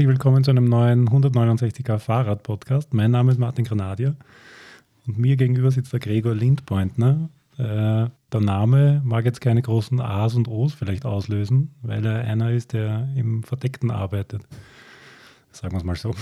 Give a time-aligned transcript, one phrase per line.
[0.00, 2.94] herzlich willkommen zu einem neuen 169er Fahrrad-Podcast.
[2.94, 4.16] Mein Name ist Martin Granadier
[5.06, 7.28] und mir gegenüber sitzt der Gregor Lindpointner.
[7.58, 12.50] Äh, der Name mag jetzt keine großen A's und O's vielleicht auslösen, weil er einer
[12.50, 14.40] ist, der im Verdeckten arbeitet.
[15.52, 16.14] Sagen wir es mal so.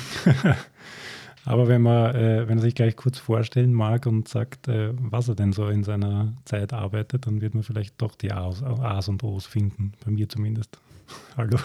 [1.44, 5.28] Aber wenn man, äh, wenn er sich gleich kurz vorstellen mag und sagt, äh, was
[5.28, 9.08] er denn so in seiner Zeit arbeitet, dann wird man vielleicht doch die A's, A's
[9.08, 10.80] und O's finden, bei mir zumindest.
[11.36, 11.58] Hallo.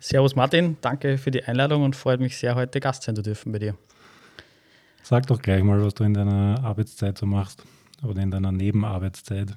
[0.00, 3.52] Servus Martin, danke für die Einladung und freut mich sehr, heute Gast sein zu dürfen
[3.52, 3.76] bei dir.
[5.02, 7.62] Sag doch gleich mal, was du in deiner Arbeitszeit so machst
[8.02, 9.56] oder in deiner Nebenarbeitszeit.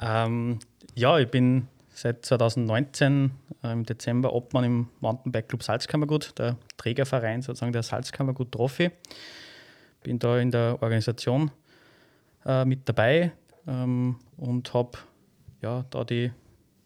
[0.00, 0.58] Ähm,
[0.94, 3.30] ja, ich bin seit 2019
[3.62, 8.90] äh, im Dezember Obmann im Mountainbike Club Salzkammergut, der Trägerverein sozusagen der Salzkammergut Trophy.
[10.02, 11.50] Bin da in der Organisation
[12.44, 13.32] äh, mit dabei
[13.66, 14.98] ähm, und habe
[15.60, 16.32] ja, da die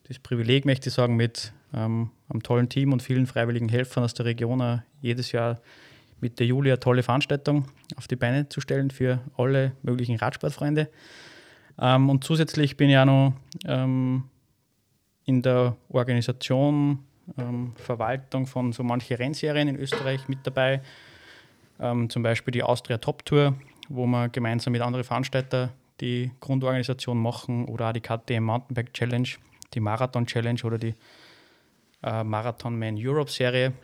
[0.08, 4.14] das Privileg, möchte ich sagen, mit ähm, einem tollen Team und vielen freiwilligen Helfern aus
[4.14, 5.60] der Region uh, jedes Jahr
[6.20, 10.88] mit der Julia tolle Veranstaltung auf die Beine zu stellen für alle möglichen Radsportfreunde.
[11.78, 13.32] Ähm, und zusätzlich bin ich auch noch
[13.66, 14.24] ähm,
[15.24, 17.00] in der Organisation,
[17.36, 20.80] ähm, Verwaltung von so manchen Rennserien in Österreich mit dabei.
[21.80, 23.54] Ähm, zum Beispiel die Austria Top Tour,
[23.88, 29.28] wo wir gemeinsam mit anderen Veranstaltern die Grundorganisation machen oder auch die KTM Mountainbike Challenge
[29.76, 30.94] die Marathon Challenge oder die
[32.02, 33.74] äh, Marathon Man Europe Serie.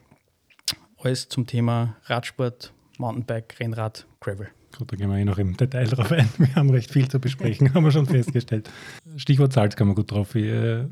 [0.99, 4.49] Alles zum Thema Radsport, Mountainbike, Rennrad, Gravel.
[4.77, 6.29] Gut, da gehen wir eh noch im Detail drauf ein.
[6.39, 8.71] Wir haben recht viel zu besprechen, haben wir schon festgestellt.
[9.17, 10.35] Stichwort Salz kann man gut drauf.
[10.35, 10.87] Äh,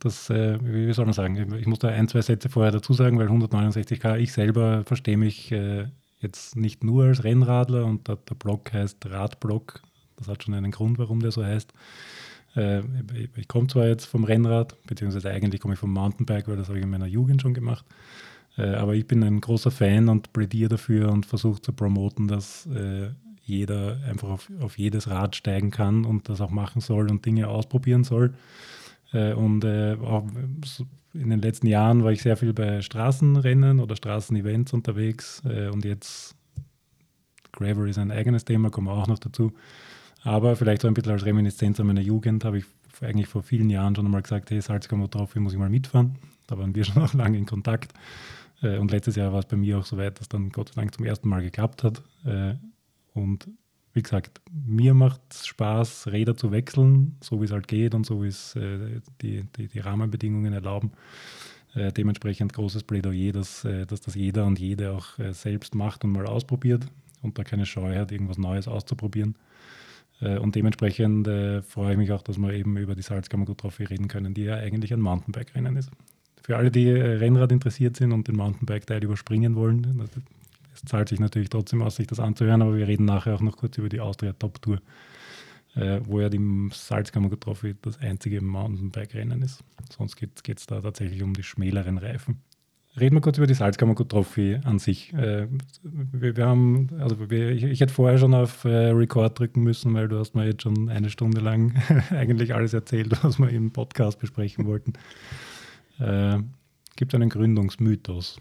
[0.00, 1.54] das, äh, wie soll man sagen?
[1.54, 5.50] Ich muss da ein, zwei Sätze vorher dazu sagen, weil 169k, ich selber verstehe mich
[5.52, 5.86] äh,
[6.20, 9.80] jetzt nicht nur als Rennradler und der, der Blog heißt Radblog.
[10.16, 11.72] Das hat schon einen Grund, warum der so heißt.
[12.56, 12.82] Äh,
[13.36, 16.78] ich komme zwar jetzt vom Rennrad, beziehungsweise eigentlich komme ich vom Mountainbike, weil das habe
[16.78, 17.84] ich in meiner Jugend schon gemacht.
[18.56, 22.66] Äh, aber ich bin ein großer Fan und plädiere dafür und versuche zu promoten, dass
[22.66, 23.10] äh,
[23.44, 27.48] jeder einfach auf, auf jedes Rad steigen kann und das auch machen soll und Dinge
[27.48, 28.34] ausprobieren soll.
[29.12, 30.24] Und auch
[31.12, 36.34] in den letzten Jahren war ich sehr viel bei Straßenrennen oder Straßenevents unterwegs und jetzt
[37.52, 39.52] Gravel ist ein eigenes Thema, kommen wir auch noch dazu.
[40.24, 42.64] Aber vielleicht so ein bisschen als Reminiszenz an meine Jugend habe ich
[43.00, 46.16] eigentlich vor vielen Jahren schon einmal gesagt, hey, Salzkammer hier muss ich mal mitfahren.
[46.46, 47.92] Da waren wir schon auch lange in Kontakt.
[48.62, 50.80] Äh, und letztes Jahr war es bei mir auch so weit, dass dann Gott sei
[50.80, 52.02] Dank zum ersten Mal geklappt hat.
[52.24, 52.54] Äh,
[53.14, 53.48] und
[53.94, 58.06] wie gesagt, mir macht es Spaß, Räder zu wechseln, so wie es halt geht und
[58.06, 60.92] so wie es äh, die, die, die, Rahmenbedingungen erlauben.
[61.74, 66.86] dementsprechend großes Plädoyer, dass, dass das jeder und jede auch selbst macht und mal ausprobiert
[67.22, 69.36] und da keine Scheu hat, irgendwas Neues auszuprobieren.
[70.20, 73.58] Äh, und dementsprechend äh, freue ich mich auch, dass wir eben über die Salzkammer gut
[73.58, 75.90] Trophy reden können, die ja eigentlich ein Mountainbike-Rennen ist.
[76.42, 80.08] Für alle, die äh, Rennrad interessiert sind und den Mountainbike-Teil überspringen wollen,
[80.74, 83.56] es zahlt sich natürlich trotzdem aus, sich das anzuhören, aber wir reden nachher auch noch
[83.56, 84.80] kurz über die Austria Top Tour,
[85.74, 86.40] äh, wo ja die
[86.72, 89.62] Salzkammer Trophy das einzige Mountainbike-Rennen ist.
[89.90, 92.40] Sonst geht es da tatsächlich um die schmäleren Reifen.
[93.00, 95.14] Reden wir kurz über die Salzkammer-Trophy an sich.
[95.14, 95.48] Äh,
[95.82, 99.94] wir, wir, haben, also wir, ich, ich, hätte vorher schon auf äh, Record drücken müssen,
[99.94, 101.74] weil du hast mir jetzt schon eine Stunde lang
[102.10, 104.92] eigentlich alles erzählt, was wir im Podcast besprechen wollten.
[106.00, 106.40] Äh,
[106.96, 108.38] gibt einen Gründungsmythos.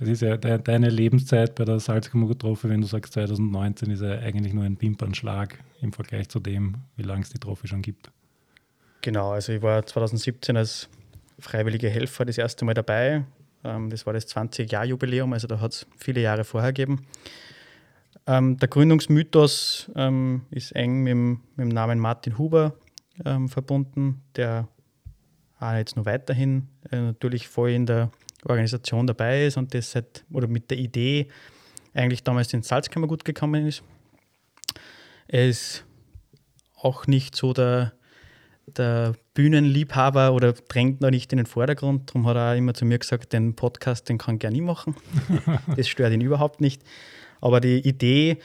[0.00, 4.18] Es ist ja de, deine Lebenszeit bei der Salzkammer-Trophy, wenn du sagst 2019, ist ja
[4.18, 8.10] eigentlich nur ein Wimpernschlag im Vergleich zu dem, wie lange es die Trophy schon gibt.
[9.02, 10.88] Genau, also ich war 2017 als
[11.38, 13.24] freiwilliger Helfer das erste Mal dabei
[13.64, 17.06] ähm, das war das 20-Jahr-Jubiläum, also da hat es viele Jahre vorher gegeben.
[18.26, 22.74] Ähm, der Gründungsmythos ähm, ist eng mit dem, mit dem, Namen Martin Huber
[23.24, 24.68] ähm, verbunden, der
[25.58, 28.10] auch jetzt noch weiterhin äh, natürlich voll in der
[28.44, 31.28] Organisation dabei ist und das seit, oder mit der Idee
[31.92, 33.82] eigentlich damals ins Salzkammergut gekommen ist.
[35.28, 35.84] Er ist
[36.76, 37.92] auch nicht so der
[38.66, 42.10] der Bühnenliebhaber oder drängt noch nicht in den Vordergrund.
[42.10, 44.96] Darum hat er auch immer zu mir gesagt, den Podcast, den kann gerne ich machen.
[45.76, 46.82] das stört ihn überhaupt nicht.
[47.40, 48.38] Aber die Idee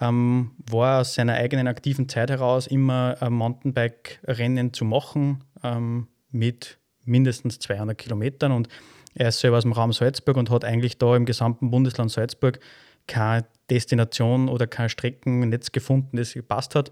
[0.00, 6.78] ähm, war aus seiner eigenen aktiven Zeit heraus immer ein Mountainbike-Rennen zu machen ähm, mit
[7.04, 8.52] mindestens 200 Kilometern.
[8.52, 8.68] Und
[9.14, 12.60] er ist selber aus dem Raum Salzburg und hat eigentlich da im gesamten Bundesland Salzburg
[13.06, 16.90] keine Destination oder kein Streckennetz gefunden, das gepasst hat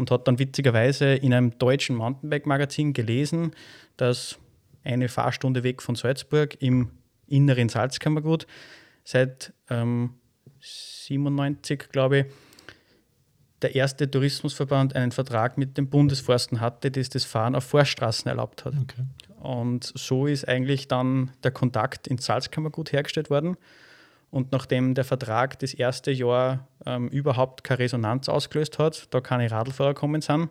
[0.00, 3.50] und hat dann witzigerweise in einem deutschen Mountainbike-Magazin gelesen,
[3.98, 4.38] dass
[4.82, 6.90] eine Fahrstunde weg von Salzburg im
[7.26, 8.46] inneren Salzkammergut
[9.04, 10.14] seit ähm,
[10.60, 12.26] 97, glaube ich,
[13.60, 18.64] der erste Tourismusverband einen Vertrag mit den Bundesforsten hatte, das das Fahren auf Forststraßen erlaubt
[18.64, 18.72] hat.
[18.80, 19.02] Okay.
[19.38, 23.58] Und so ist eigentlich dann der Kontakt ins Salzkammergut hergestellt worden.
[24.30, 29.50] Und nachdem der Vertrag das erste Jahr ähm, überhaupt keine Resonanz ausgelöst hat, da keine
[29.50, 30.48] Radlfahrer kommen sind,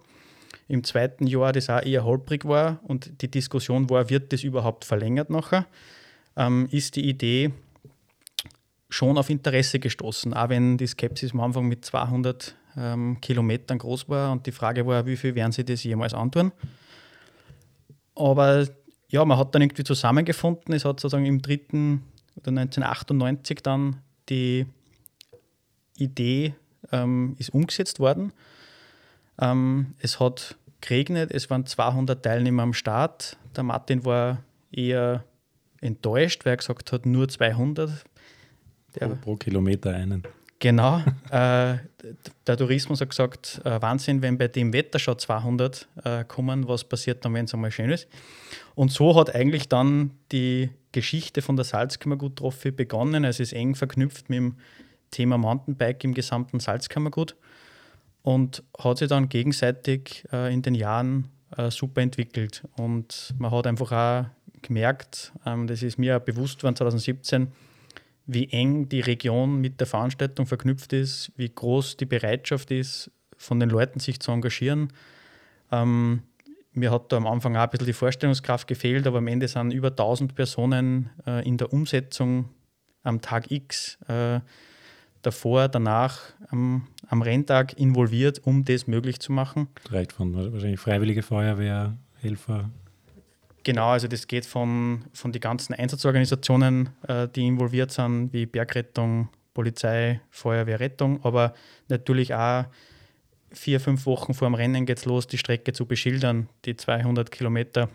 [0.68, 4.86] im zweiten Jahr das auch eher holprig war und die Diskussion war, wird das überhaupt
[4.86, 5.66] verlängert nachher,
[6.36, 7.52] ähm, ist die Idee
[8.90, 14.10] schon auf Interesse gestoßen, auch wenn die Skepsis am Anfang mit 200 ähm, Kilometern groß
[14.10, 16.52] war und die Frage war, wie viel werden sie das jemals antun.
[18.16, 18.68] Aber
[19.10, 20.74] ja, man hat dann irgendwie zusammengefunden.
[20.74, 22.04] Es hat sozusagen im dritten
[22.36, 23.98] oder 1998 dann
[24.30, 24.66] die
[26.00, 26.54] Idee
[26.92, 28.34] ähm, ist umgesetzt worden.
[29.40, 33.38] Ähm, es hat geregnet, es waren 200 Teilnehmer am Start.
[33.56, 35.24] Der Martin war eher
[35.82, 37.92] enttäuscht, weil er gesagt hat, nur 200.
[38.96, 40.24] Der, pro, pro Kilometer einen.
[40.60, 40.98] Genau.
[41.32, 41.78] äh,
[42.48, 46.84] der Tourismus hat gesagt, äh, Wahnsinn, wenn bei dem Wetter schon 200 äh, kommen, was
[46.84, 48.08] passiert dann, wenn es einmal schön ist.
[48.76, 53.24] Und so hat eigentlich dann die Geschichte von der Salzkammergut-Trophy begonnen.
[53.24, 54.56] Es ist eng verknüpft mit dem
[55.12, 57.36] Thema Mountainbike im gesamten Salzkammergut
[58.22, 62.64] und hat sich dann gegenseitig äh, in den Jahren äh, super entwickelt.
[62.78, 64.26] Und man hat einfach auch
[64.62, 67.48] gemerkt, ähm, das ist mir auch bewusst geworden 2017,
[68.26, 73.60] wie eng die Region mit der Veranstaltung verknüpft ist, wie groß die Bereitschaft ist, von
[73.60, 74.94] den Leuten sich zu engagieren.
[75.72, 76.24] Ähm,
[76.74, 79.72] mir hat da am Anfang auch ein bisschen die Vorstellungskraft gefehlt, aber am Ende sind
[79.72, 82.50] über 1000 Personen äh, in der Umsetzung
[83.04, 84.42] am Tag X, äh,
[85.22, 86.20] davor, danach,
[86.50, 89.68] am, am Renntag involviert, um das möglich zu machen.
[89.90, 92.70] Reicht von wahrscheinlich Freiwillige Feuerwehr, Helfer.
[93.64, 99.30] Genau, also das geht von, von den ganzen Einsatzorganisationen, äh, die involviert sind, wie Bergrettung,
[99.54, 101.54] Polizei, Feuerwehr, Rettung, aber
[101.90, 102.66] natürlich auch
[103.52, 107.32] vier, fünf Wochen vor dem Rennen geht es los, die Strecke zu beschildern, die 200
[107.32, 107.90] Kilometer.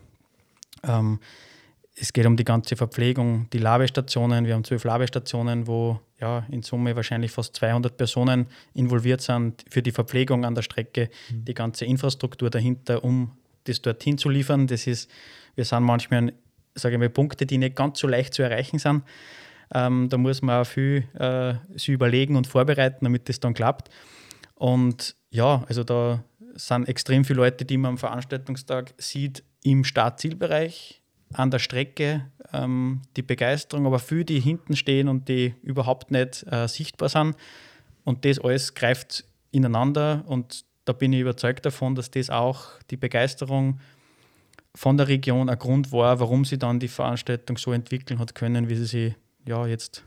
[0.82, 1.20] Ähm,
[1.96, 4.46] es geht um die ganze Verpflegung, die Labestationen.
[4.46, 9.82] Wir haben zwölf Labestationen, wo ja, in Summe wahrscheinlich fast 200 Personen involviert sind für
[9.82, 11.44] die Verpflegung an der Strecke, mhm.
[11.44, 13.32] die ganze Infrastruktur dahinter, um
[13.64, 14.66] das dorthin zu liefern.
[14.66, 15.10] Das ist,
[15.54, 16.32] wir sind manchmal,
[16.74, 19.02] sage ich mal, Punkte, die nicht ganz so leicht zu erreichen sind.
[19.74, 23.90] Ähm, da muss man auch viel äh, sich überlegen und vorbereiten, damit das dann klappt.
[24.54, 26.24] Und ja, also da
[26.54, 31.02] sind extrem viele Leute, die man am Veranstaltungstag sieht im Start-Zielbereich,
[31.34, 36.44] an der Strecke, ähm, die Begeisterung, aber viele, die hinten stehen und die überhaupt nicht
[36.50, 37.36] äh, sichtbar sind.
[38.04, 42.96] Und das alles greift ineinander und da bin ich überzeugt davon, dass das auch die
[42.96, 43.80] Begeisterung
[44.74, 48.68] von der Region ein Grund war, warum sie dann die Veranstaltung so entwickeln hat können,
[48.68, 49.14] wie sie sie
[49.46, 50.04] ja jetzt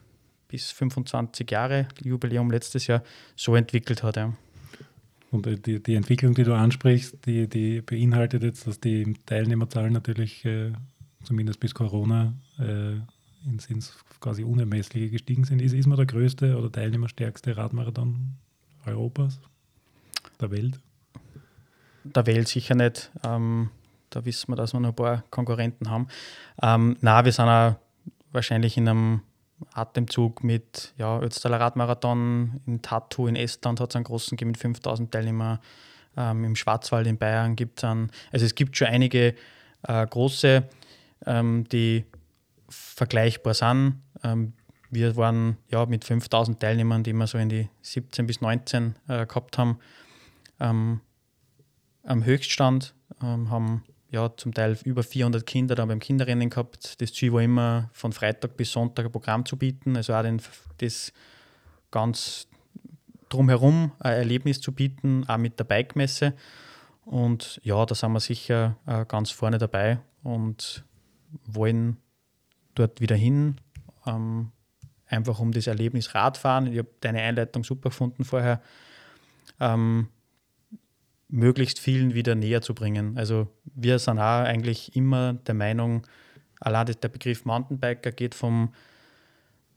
[0.47, 3.03] bis 25 Jahre, Jubiläum letztes Jahr,
[3.35, 4.17] so entwickelt hat.
[4.17, 4.33] Ja.
[5.31, 10.45] Und die, die Entwicklung, die du ansprichst, die, die beinhaltet jetzt, dass die Teilnehmerzahlen natürlich
[10.45, 10.71] äh,
[11.27, 12.93] zumindest bis Corona äh,
[13.47, 15.61] ins, ins, quasi unermessliche gestiegen sind.
[15.61, 18.35] Ist, man der größte oder teilnehmerstärkste Radmarathon
[18.85, 19.39] Europas,
[20.39, 20.79] der Welt?
[22.03, 23.11] Der Welt sicher nicht.
[23.23, 23.69] Ähm,
[24.09, 26.07] da wissen wir, dass wir noch ein paar Konkurrenten haben.
[26.61, 27.75] Ähm, na, wir sind auch
[28.31, 29.21] wahrscheinlich in einem
[29.73, 34.59] Atemzug mit ja, Ötztaler Radmarathon in Tattoo in Estland hat es einen großen gegeben mit
[34.59, 35.59] 5000 Teilnehmern.
[36.15, 38.11] Ähm, Im Schwarzwald in Bayern gibt es einen.
[38.31, 39.35] Also es gibt schon einige
[39.83, 40.63] äh, große,
[41.25, 42.05] ähm, die
[42.69, 44.01] vergleichbar sind.
[44.23, 44.53] Ähm,
[44.89, 49.25] wir waren ja mit 5000 Teilnehmern, die wir so in die 17 bis 19 äh,
[49.25, 49.79] gehabt haben,
[50.59, 51.01] ähm,
[52.03, 57.01] am Höchststand, ähm, haben ja, zum Teil über 400 Kinder da beim Kinderrennen gehabt.
[57.01, 60.41] Das Ziel war immer, von Freitag bis Sonntag ein Programm zu bieten, also auch den,
[60.77, 61.11] das
[61.91, 62.47] ganz
[63.29, 66.33] drumherum ein Erlebnis zu bieten, auch mit der Bike-Messe.
[67.05, 70.85] Und ja, da sind wir sicher äh, ganz vorne dabei und
[71.45, 71.97] wollen
[72.75, 73.57] dort wieder hin,
[74.05, 74.51] ähm,
[75.07, 76.67] einfach um das Erlebnis Radfahren.
[76.67, 78.61] Ich habe deine Einleitung super gefunden vorher.
[79.59, 80.09] Ähm,
[81.29, 83.17] möglichst vielen wieder näher zu bringen.
[83.17, 86.07] Also wir sind auch eigentlich immer der Meinung,
[86.59, 88.73] allein der Begriff Mountainbiker geht vom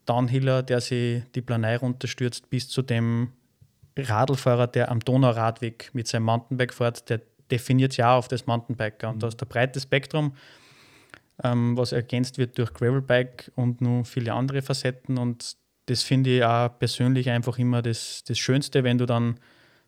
[0.07, 3.33] Downhiller, der sich die Planei runterstürzt, bis zu dem
[3.97, 9.09] Radlfahrer, der am Donauradweg mit seinem Mountainbike fährt, der definiert sich auch auf das Mountainbiker.
[9.09, 9.21] Und mhm.
[9.21, 10.35] da ist der breite Spektrum,
[11.42, 15.18] ähm, was ergänzt wird durch Gravelbike und nur viele andere Facetten.
[15.18, 15.56] Und
[15.87, 19.38] das finde ich auch persönlich einfach immer das, das Schönste, wenn du dann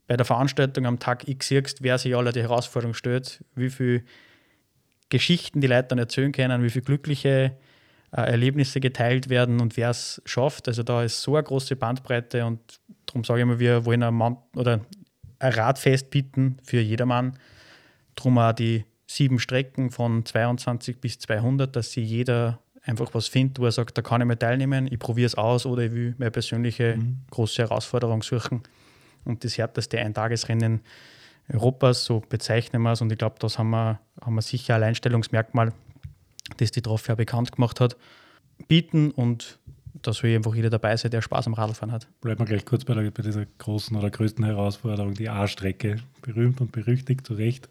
[0.06, 4.02] bei der Veranstaltung am Tag X siehst, wer sich alle die Herausforderung stellt, wie viele
[5.08, 7.56] Geschichten die Leute dann erzählen können, wie viele glückliche
[8.12, 10.68] äh, Erlebnisse geteilt werden und wer es schafft.
[10.68, 14.12] Also da ist so eine große Bandbreite und darum sage ich mal, wir wollen eine,
[14.12, 14.80] Mount oder
[15.38, 17.38] ein Radfest bieten für jedermann.
[18.14, 23.58] Drum auch die sieben Strecken von 22 bis 200, dass sich jeder einfach was findet,
[23.58, 26.14] wo er sagt, da kann ich mal teilnehmen, ich probiere es aus oder ich will
[26.18, 27.18] meine persönliche mhm.
[27.30, 28.62] große Herausforderung suchen.
[29.24, 30.80] Und das härteste Eintagesrennen
[31.52, 33.00] Europas, so bezeichnen wir es.
[33.00, 35.72] Und ich glaube, das haben wir, haben wir sicher ein Alleinstellungsmerkmal,
[36.56, 37.96] das die Trophy bekannt gemacht hat,
[38.68, 39.58] bieten und
[39.94, 42.08] da soll einfach jeder dabei sein, der Spaß am Radfahren hat.
[42.20, 45.98] Bleiben wir gleich kurz bei, der, bei dieser großen oder größten Herausforderung, die A-Strecke.
[46.22, 47.68] Berühmt und berüchtigt, zu Recht.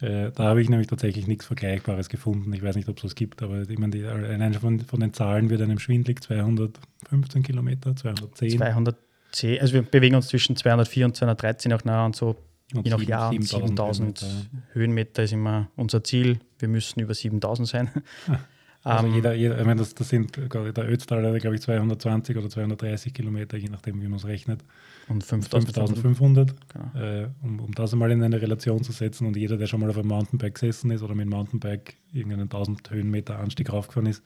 [0.00, 2.52] Äh, da habe ich nämlich tatsächlich nichts Vergleichbares gefunden.
[2.52, 5.12] Ich weiß nicht, ob es was gibt, aber ich meine, die, allein von, von den
[5.12, 8.58] Zahlen wird einem schwindlig 215 Kilometer, 210.
[8.58, 12.36] 210, also wir bewegen uns zwischen 204 und 213 auch nah und so
[12.74, 14.46] und je nach Jahr 7000 Höhenmeter.
[14.72, 16.40] Höhenmeter ist immer unser Ziel.
[16.58, 17.90] Wir müssen über 7000 sein.
[18.86, 22.48] Also um, jeder, jeder, ich meine, das, das sind, der Ötztal glaube ich, 220 oder
[22.48, 24.60] 230 Kilometer, je nachdem, wie man es rechnet.
[25.08, 26.54] Und 5500.
[26.72, 27.04] Genau.
[27.04, 29.26] Äh, um, um das einmal in eine Relation zu setzen.
[29.26, 32.42] Und jeder, der schon mal auf einem Mountainbike gesessen ist oder mit dem Mountainbike irgendeinen
[32.42, 34.22] 1000 Höhenmeter Anstieg raufgefahren ist,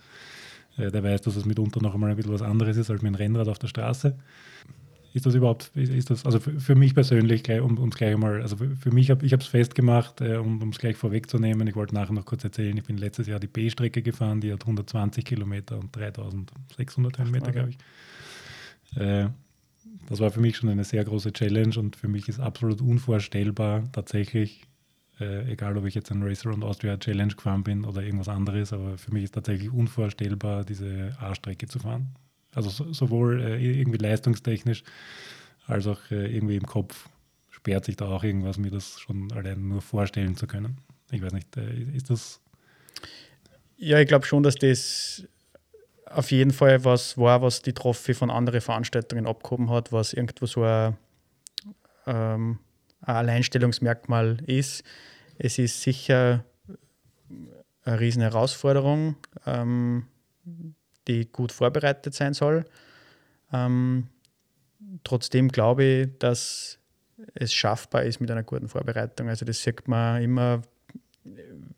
[0.77, 3.15] äh, der weiß, dass es mitunter noch einmal ein bisschen was anderes ist als mit
[3.15, 4.15] dem Rennrad auf der Straße
[5.13, 8.57] ist das überhaupt, ist das, also für, für mich persönlich, um es gleich mal, also
[8.57, 11.95] für, für mich, hab, ich habe es festgemacht, äh, um es gleich vorwegzunehmen, ich wollte
[11.95, 15.79] nachher noch kurz erzählen, ich bin letztes Jahr die B-Strecke gefahren, die hat 120 Kilometer
[15.79, 17.79] und 3600 Höhenmeter, glaube ich.
[19.01, 19.29] Äh,
[20.09, 23.91] das war für mich schon eine sehr große Challenge und für mich ist absolut unvorstellbar,
[23.93, 24.63] tatsächlich,
[25.19, 28.73] äh, egal ob ich jetzt ein Racer und Austria Challenge gefahren bin oder irgendwas anderes,
[28.73, 32.15] aber für mich ist tatsächlich unvorstellbar, diese A-Strecke zu fahren.
[32.55, 34.83] Also so, sowohl äh, irgendwie leistungstechnisch
[35.67, 37.09] als auch äh, irgendwie im Kopf
[37.51, 40.79] sperrt sich da auch irgendwas, mir das schon allein nur vorstellen zu können.
[41.11, 42.41] Ich weiß nicht, äh, ist das.
[43.77, 45.25] Ja, ich glaube schon, dass das
[46.07, 50.47] auf jeden Fall was war, was die Trophy von anderen Veranstaltungen abgehoben hat, was irgendwo
[50.47, 50.97] so ein,
[52.07, 52.59] ähm,
[53.03, 54.83] ein Alleinstellungsmerkmal ist.
[55.39, 56.45] Es ist sicher
[57.85, 59.17] eine riesen Herausforderung.
[59.47, 60.07] Ähm,
[61.11, 62.65] die gut vorbereitet sein soll.
[63.53, 64.07] Ähm,
[65.05, 66.79] trotzdem glaube ich, dass
[67.35, 69.29] es schaffbar ist mit einer guten Vorbereitung.
[69.29, 70.63] Also das sieht man immer,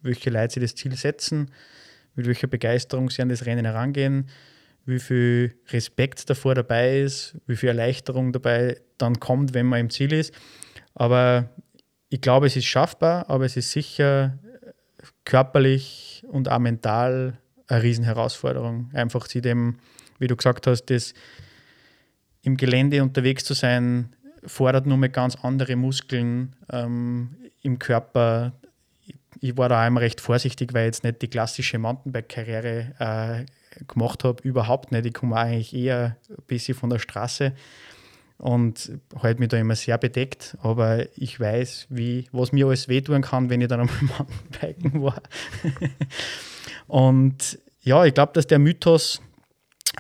[0.03, 1.51] welche Leute sich das Ziel setzen,
[2.15, 4.29] mit welcher Begeisterung sie an das Rennen herangehen,
[4.85, 9.91] wie viel Respekt davor dabei ist, wie viel Erleichterung dabei dann kommt, wenn man im
[9.91, 10.35] Ziel ist.
[10.95, 11.49] Aber
[12.09, 14.39] ich glaube, es ist schaffbar, aber es ist sicher
[15.25, 18.91] körperlich und auch mental eine Riesenherausforderung.
[18.93, 19.79] Einfach sie dem,
[20.19, 21.15] wie du gesagt hast, das
[22.43, 24.15] im Gelände unterwegs zu sein,
[24.45, 28.53] fordert nur mit ganz andere Muskeln ähm, im Körper.
[29.41, 33.47] Ich war da einmal recht vorsichtig, weil ich jetzt nicht die klassische Mountainbike-Karriere
[33.79, 35.07] äh, gemacht habe, überhaupt nicht.
[35.07, 37.53] Ich komme eigentlich eher ein bisschen von der Straße
[38.39, 38.93] und
[39.23, 40.57] halte mich da immer sehr bedeckt.
[40.63, 45.23] Aber ich weiß, wie, was mir alles wehtun kann, wenn ich dann am Mountainbiken war.
[46.93, 49.23] Und ja, ich glaube, dass der Mythos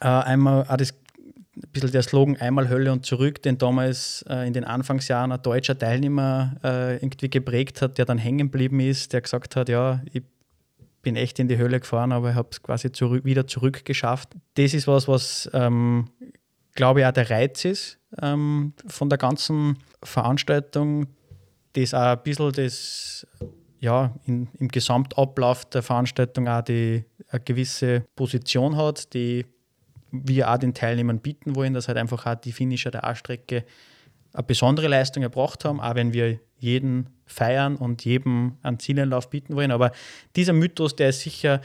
[0.02, 4.46] äh, einmal auch das ein bisschen der Slogan einmal Hölle und zurück, den damals äh,
[4.46, 9.14] in den Anfangsjahren ein deutscher Teilnehmer äh, irgendwie geprägt hat, der dann hängen geblieben ist,
[9.14, 10.22] der gesagt hat, ja, ich
[11.00, 14.28] bin echt in die Hölle gefahren, aber ich habe es quasi zurück, wieder zurückgeschafft.
[14.56, 16.10] Das ist was, was, ähm,
[16.74, 21.06] glaube ich, auch der Reiz ist ähm, von der ganzen Veranstaltung,
[21.72, 23.26] das auch ein bisschen das
[23.82, 29.44] ja, in, im Gesamtablauf der Veranstaltung auch die, eine gewisse Position hat, die
[30.12, 33.64] wir auch den Teilnehmern bieten wollen, dass halt einfach auch die Finisher der A-Strecke
[34.32, 39.56] eine besondere Leistung erbracht haben, auch wenn wir jeden feiern und jedem einen Zielenlauf bieten
[39.56, 39.72] wollen.
[39.72, 39.90] Aber
[40.36, 41.60] dieser Mythos, der ist sicher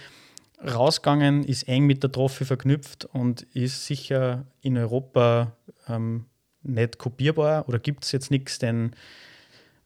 [0.65, 5.55] rausgegangen, ist eng mit der Trophy verknüpft und ist sicher in Europa
[5.87, 6.25] ähm,
[6.63, 8.95] nicht kopierbar oder gibt es jetzt nichts, denn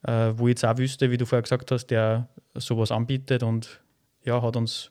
[0.02, 3.80] äh, wo ich jetzt auch wüsste, wie du vorher gesagt hast, der sowas anbietet und
[4.24, 4.90] ja, hat uns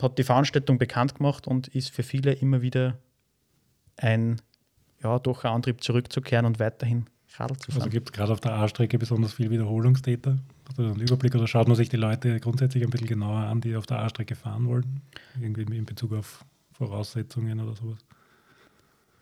[0.00, 2.98] hat die Veranstaltung bekannt gemacht und ist für viele immer wieder
[3.96, 4.40] ein
[5.02, 7.82] ja, doch ein Antrieb zurückzukehren und weiterhin Radl zu fahren.
[7.82, 10.38] Also gibt es gerade auf der A-Strecke besonders viel Wiederholungstäter?
[10.66, 13.60] Hast du einen Überblick oder schaut man sich die Leute grundsätzlich ein bisschen genauer an,
[13.60, 15.02] die auf der A-Strecke fahren wollen?
[15.40, 17.98] Irgendwie in Bezug auf Voraussetzungen oder sowas?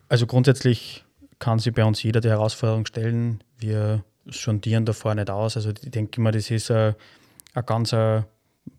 [0.09, 1.05] Also grundsätzlich
[1.39, 3.43] kann sich bei uns jeder die Herausforderung stellen.
[3.59, 5.55] Wir sondieren davor nicht aus.
[5.55, 6.95] Also ich denke mal, das ist eine,
[7.53, 8.25] eine ganz eine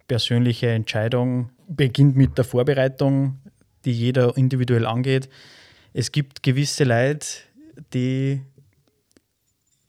[0.07, 1.51] persönliche Entscheidung.
[1.69, 3.39] Beginnt mit der Vorbereitung,
[3.85, 5.29] die jeder individuell angeht.
[5.93, 7.27] Es gibt gewisse Leute,
[7.93, 8.43] die,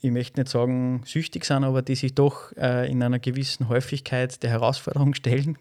[0.01, 4.41] ich möchte nicht sagen süchtig sind, aber die sich doch äh, in einer gewissen Häufigkeit
[4.43, 5.57] der Herausforderung stellen.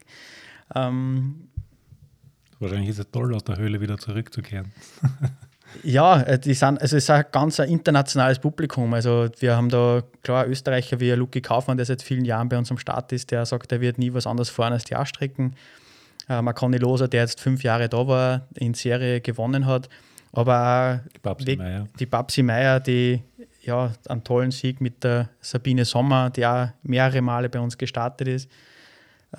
[0.75, 1.49] Ähm,
[2.61, 4.73] Wahrscheinlich ist es toll, aus der Höhle wieder zurückzukehren.
[5.83, 8.95] Ja, äh, die sind, also es ist ein ganz ein internationales Publikum.
[8.95, 12.71] Also wir haben da klar Österreicher wie Luki Kaufmann, der seit vielen Jahren bei uns
[12.71, 15.55] am Start ist, der sagt, er wird nie was anderes fahren als die A-Strecken.
[16.29, 19.89] Äh, Marconi Loser, der jetzt fünf Jahre da war, in Serie gewonnen hat.
[20.33, 23.23] Aber die Babsi Meier, die, Babsi Meier, die
[23.63, 28.29] ja, einen tollen Sieg mit der Sabine Sommer, die auch mehrere Male bei uns gestartet
[28.29, 28.51] ist,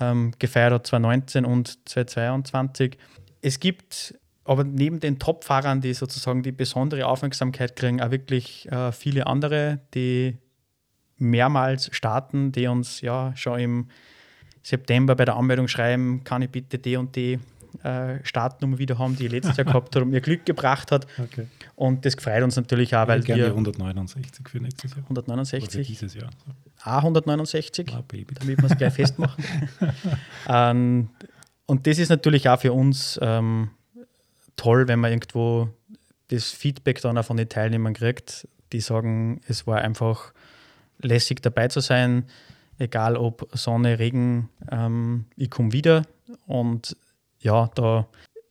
[0.00, 2.96] ähm, gefeiert hat 2019 und 2022.
[3.40, 4.14] Es gibt
[4.50, 9.78] aber neben den Top-Fahrern, die sozusagen die besondere Aufmerksamkeit kriegen, auch wirklich äh, viele andere,
[9.94, 10.38] die
[11.18, 13.88] mehrmals starten, die uns ja schon im
[14.64, 17.38] September bei der Anmeldung schreiben, kann ich bitte die und die
[17.84, 21.06] äh, Startnummer wieder haben, die ich letztes Jahr gehabt habe und mir Glück gebracht hat.
[21.16, 21.46] Okay.
[21.76, 25.04] Und das freut uns natürlich auch, weil wir 169 für nächstes Jahr.
[25.04, 25.74] 169.
[25.76, 26.30] Oder dieses Jahr.
[26.44, 26.90] So.
[26.90, 28.34] A169, ah, Baby.
[28.34, 29.44] damit wir es gleich festmachen.
[30.48, 31.10] ähm,
[31.66, 33.70] und das ist natürlich auch für uns ähm,
[34.56, 35.68] toll, wenn man irgendwo
[36.28, 40.32] das Feedback dann auch von den Teilnehmern kriegt, die sagen, es war einfach
[40.98, 42.24] lässig dabei zu sein,
[42.78, 46.02] egal ob Sonne, Regen, ähm, ich komme wieder.
[46.46, 46.96] Und
[47.40, 48.06] ja, da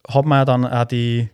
[0.08, 1.30] hat man ja dann auch die,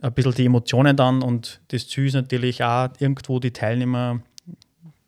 [0.00, 4.20] ein bisschen die Emotionen dann und das Ziel ist natürlich auch irgendwo die Teilnehmer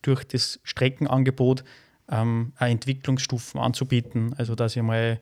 [0.03, 1.65] durch das Streckenangebot
[2.11, 4.35] ähm, Entwicklungsstufen anzubieten.
[4.37, 5.21] Also dass ich mal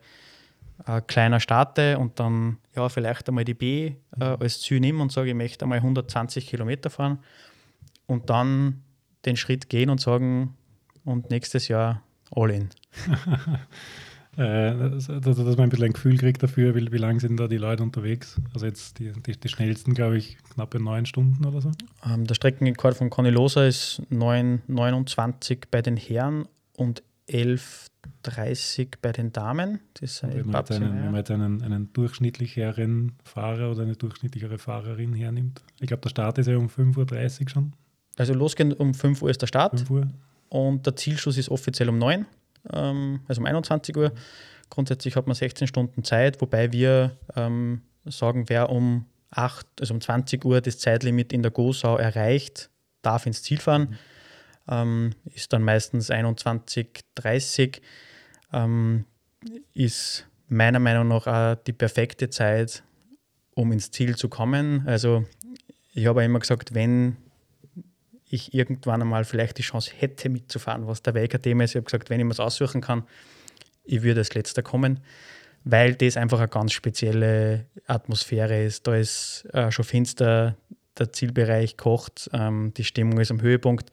[0.87, 5.11] äh, kleiner starte und dann ja vielleicht einmal die B äh, als Ziel nehme und
[5.11, 7.19] sage, ich möchte einmal 120 Kilometer fahren
[8.07, 8.83] und dann
[9.25, 10.55] den Schritt gehen und sagen,
[11.05, 12.69] und nächstes Jahr all in.
[14.37, 17.47] äh, dass, dass man ein bisschen ein Gefühl kriegt dafür, wie, wie lange sind da
[17.47, 18.39] die Leute unterwegs.
[18.53, 21.71] Also jetzt die, die, die schnellsten, glaube ich, knappe neun Stunden oder so.
[22.05, 29.31] Ähm, der Streckenrekord von Conny Loser ist 9,29 bei den Herren und 11,30 bei den
[29.31, 29.79] Damen.
[29.99, 34.57] Das wenn, man jetzt einen, wenn man jetzt einen, einen durchschnittlicheren Fahrer oder eine durchschnittlichere
[34.57, 35.61] Fahrerin hernimmt.
[35.79, 37.73] Ich glaube, der Start ist ja um 5.30 Uhr schon.
[38.17, 39.79] Also losgehend um 5 Uhr ist der Start.
[39.79, 40.07] 5 Uhr.
[40.49, 42.25] Und der Zielschuss ist offiziell um 9
[42.71, 44.11] ähm, also um 21 Uhr.
[44.69, 50.01] Grundsätzlich hat man 16 Stunden Zeit, wobei wir ähm, sagen, wer um 8, also um
[50.01, 52.69] 20 Uhr das Zeitlimit in der Gosau erreicht,
[53.01, 53.89] darf ins Ziel fahren.
[53.89, 53.95] Mhm.
[54.67, 57.81] Ähm, ist dann meistens 21.30
[58.53, 59.05] ähm,
[59.73, 62.83] ist meiner Meinung nach auch die perfekte Zeit,
[63.55, 64.83] um ins Ziel zu kommen.
[64.87, 65.25] Also
[65.93, 67.17] ich habe immer gesagt, wenn
[68.33, 71.71] ich irgendwann einmal vielleicht die Chance hätte mitzufahren, was der WK-Thema ist.
[71.71, 73.03] Ich habe gesagt, wenn ich mir es aussuchen kann,
[73.83, 75.01] ich würde als letzter kommen,
[75.65, 78.87] weil das einfach eine ganz spezielle Atmosphäre ist.
[78.87, 80.57] Da ist äh, schon finster,
[80.97, 83.91] der Zielbereich kocht, ähm, die Stimmung ist am Höhepunkt.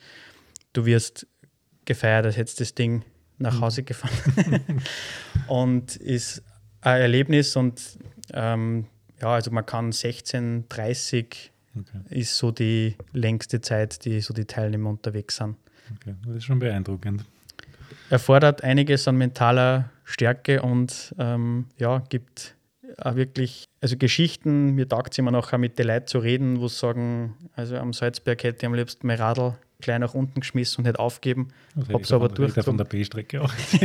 [0.72, 1.26] Du wirst
[1.84, 3.04] gefeiert, als hättest das Ding
[3.38, 3.60] nach mhm.
[3.62, 4.60] Hause gefahren.
[5.48, 6.42] und ist
[6.80, 7.98] ein Erlebnis und
[8.32, 8.86] ähm,
[9.20, 12.20] ja, also man kann 16, 30 Okay.
[12.20, 15.56] Ist so die längste Zeit, die so die Teilnehmer unterwegs sind.
[15.96, 16.14] Okay.
[16.26, 17.24] Das ist schon beeindruckend.
[18.08, 22.56] Erfordert einiges an mentaler Stärke und ähm, ja, gibt
[22.98, 26.60] auch wirklich, also Geschichten, mir taugt es immer noch, auch mit den Leuten zu reden,
[26.60, 30.40] wo sie sagen, also am Salzberg hätte ich am liebsten mein Radl gleich nach unten
[30.40, 31.48] geschmissen und nicht aufgeben.
[31.76, 32.54] Habe es aber durch.
[32.54, 33.52] von der B-Strecke auch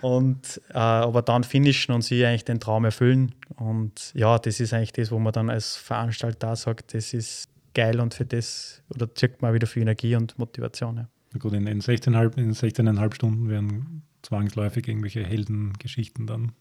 [0.00, 3.34] und äh, aber dann finishen und sie eigentlich den Traum erfüllen.
[3.56, 8.00] Und ja, das ist eigentlich das, wo man dann als Veranstalter sagt, das ist geil
[8.00, 10.96] und für das, oder zirkt man wieder viel Energie und Motivation.
[10.96, 11.08] Ja.
[11.32, 16.52] Na gut, in, in 16,5 in 16 Stunden werden zwangsläufig irgendwelche Heldengeschichten dann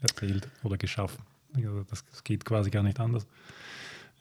[0.00, 1.24] erzählt oder geschaffen.
[1.56, 3.26] Also das, das geht quasi gar nicht anders.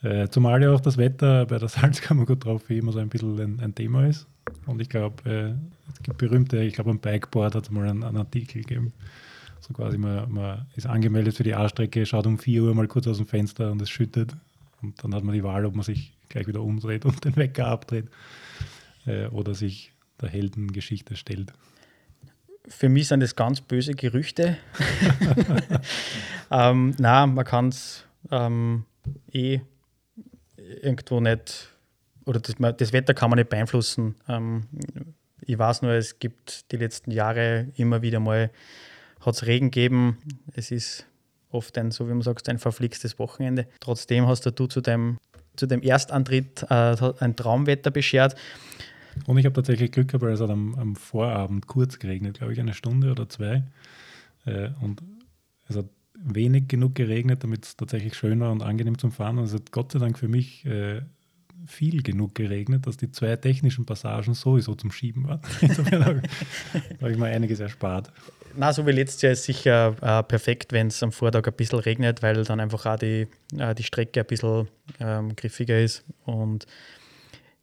[0.04, 3.10] Äh, zumal ja auch das Wetter bei der Salzkammer gut drauf wie immer so ein
[3.10, 4.28] bisschen ein, ein Thema ist.
[4.66, 8.04] Und ich glaube, äh, es gibt berühmte, ich glaube, am Bikeboard hat es mal einen,
[8.04, 8.92] einen, Artikel gegeben.
[9.62, 13.08] So quasi, man, man ist angemeldet für die A-Strecke, schaut um 4 Uhr mal kurz
[13.08, 14.36] aus dem Fenster und es schüttet.
[14.82, 17.68] Und dann hat man die Wahl, ob man sich gleich wieder umdreht und den Wecker
[17.68, 18.10] abdreht
[19.06, 21.54] äh, oder sich der Heldengeschichte stellt.
[22.68, 24.58] Für mich sind das ganz böse Gerüchte.
[26.52, 28.84] ähm, na, man kann es ähm,
[29.32, 29.62] eh
[30.82, 31.70] irgendwo nicht,
[32.26, 34.16] oder das, das, Wetter kann man nicht beeinflussen.
[34.28, 34.64] Ähm,
[35.42, 38.50] ich weiß nur, es gibt die letzten Jahre immer wieder mal,
[39.20, 40.18] hat es Regen gegeben.
[40.54, 41.06] Es ist
[41.52, 43.68] oft ein, so wie man sagt, ein verflixtes Wochenende.
[43.80, 45.18] Trotzdem hast du zu dem,
[45.56, 48.36] zu dem Erstantritt äh, ein Traumwetter beschert.
[49.26, 52.54] Und ich habe tatsächlich Glück gehabt, weil es hat am, am Vorabend kurz geregnet, glaube
[52.54, 53.64] ich, eine Stunde oder zwei.
[54.46, 55.04] Äh, und
[55.68, 55.86] es hat
[56.24, 59.38] wenig genug geregnet, damit es tatsächlich schön war und angenehm zum Fahren.
[59.38, 61.02] Und es hat Gott sei Dank für mich äh,
[61.68, 65.42] viel genug geregnet, dass die zwei technischen Passagen sowieso zum Schieben waren.
[65.62, 66.06] Insofern
[67.02, 68.12] habe ich mir einiges erspart.
[68.56, 71.80] na, so wie letztes Jahr ist sicher äh, perfekt, wenn es am Vortag ein bisschen
[71.80, 74.68] regnet, weil dann einfach auch die, äh, die Strecke ein bisschen
[75.00, 76.04] ähm, griffiger ist.
[76.26, 76.66] Und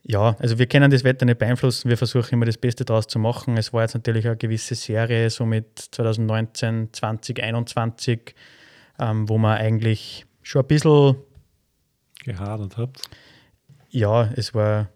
[0.03, 3.19] ja, also wir können das Wetter nicht beeinflussen, wir versuchen immer das Beste daraus zu
[3.19, 3.57] machen.
[3.57, 8.35] Es war jetzt natürlich eine gewisse Serie, so mit 2019, 2021,
[8.99, 11.17] ähm, wo man eigentlich schon ein bisschen
[12.25, 13.03] gehadert habt.
[13.91, 14.89] Ja, es war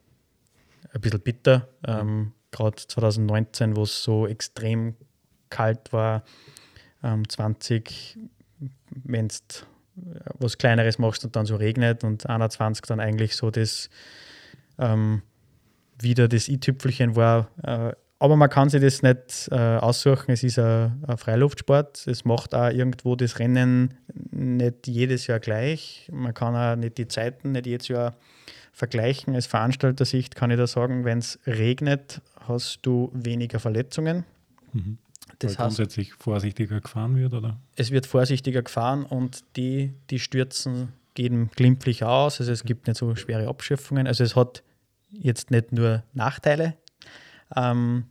[0.92, 1.68] ein bisschen bitter.
[1.86, 4.94] Ähm, Gerade 2019, wo es so extrem
[5.50, 6.22] kalt war,
[7.02, 8.16] ähm, 20,
[9.04, 9.34] wenn du
[10.38, 13.90] was Kleineres machst und dann so regnet und 21 dann eigentlich so das
[14.78, 15.22] ähm,
[16.00, 17.48] wieder das i-Tüpfelchen war.
[17.62, 20.30] Äh, aber man kann sich das nicht äh, aussuchen.
[20.30, 22.06] Es ist ein, ein, Freiluftsport.
[22.06, 23.94] Es macht auch irgendwo das Rennen
[24.30, 26.08] nicht jedes Jahr gleich.
[26.12, 28.14] Man kann auch nicht die Zeiten nicht jedes Jahr
[28.72, 29.34] vergleichen.
[29.34, 34.24] Als Veranstaltersicht kann ich da sagen, wenn es regnet, hast du weniger Verletzungen.
[34.72, 34.98] Mhm.
[35.38, 37.58] Das Weil heißt, grundsätzlich vorsichtiger gefahren wird, oder?
[37.76, 42.40] Es wird vorsichtiger gefahren und die, die stürzen, gehen glimpflich aus.
[42.40, 44.06] Also es gibt nicht so schwere Abschöpfungen.
[44.06, 44.62] Also es hat
[45.10, 46.74] jetzt nicht nur Nachteile,
[47.56, 48.04] ähm,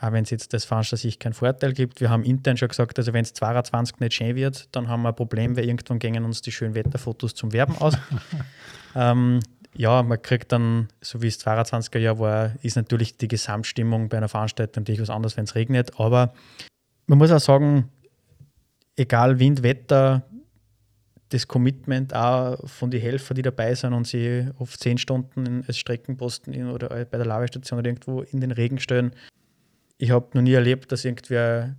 [0.00, 2.00] auch wenn es jetzt das Veranstalter sich keinen Vorteil gibt.
[2.00, 5.10] Wir haben intern schon gesagt, also wenn es 22 nicht schön wird, dann haben wir
[5.10, 7.94] ein Problem, weil irgendwann gehen uns die schönen Wetterfotos zum Werben aus.
[8.94, 9.40] ähm,
[9.74, 14.16] ja, man kriegt dann, so wie es 22er Jahr war, ist natürlich die Gesamtstimmung bei
[14.16, 15.98] einer Veranstaltung natürlich was anderes, wenn es regnet.
[16.00, 16.34] Aber
[17.06, 17.88] man muss auch sagen,
[18.96, 20.24] egal Wind, Wetter,
[21.30, 25.78] das Commitment auch von den Helfern, die dabei sind und sie oft zehn Stunden als
[25.78, 29.12] Streckenposten in, oder bei der Lavestation oder irgendwo in den Regen stellen.
[29.98, 31.76] Ich habe noch nie erlebt, dass irgendwer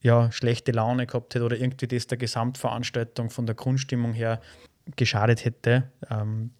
[0.00, 4.40] ja, schlechte Laune gehabt hätte oder irgendwie das der Gesamtveranstaltung von der Grundstimmung her
[4.94, 5.90] geschadet hätte.
[6.08, 6.50] Ähm,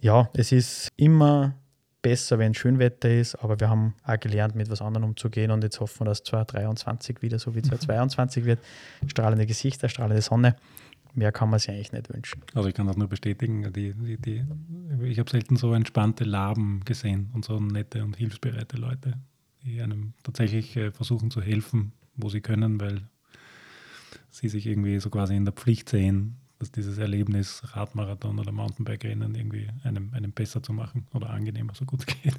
[0.00, 1.54] ja, es ist immer
[2.00, 5.80] besser, wenn Schönwetter ist, aber wir haben auch gelernt, mit was anderem umzugehen und jetzt
[5.80, 8.60] hoffen wir, dass 2023 wieder so wie 2022 wird.
[9.06, 10.56] Strahlende Gesichter, strahlende Sonne
[11.14, 12.42] mehr kann man sich eigentlich nicht wünschen.
[12.54, 13.72] Also ich kann das nur bestätigen.
[13.72, 14.44] Die, die, die,
[15.04, 19.14] ich habe selten so entspannte Laben gesehen und so nette und hilfsbereite Leute,
[19.64, 23.02] die einem tatsächlich äh, versuchen zu helfen, wo sie können, weil
[24.30, 29.34] sie sich irgendwie so quasi in der Pflicht sehen, dass dieses Erlebnis Radmarathon oder Mountainbike-Rennen
[29.34, 32.34] irgendwie einem, einem besser zu machen oder angenehmer, so gut geht.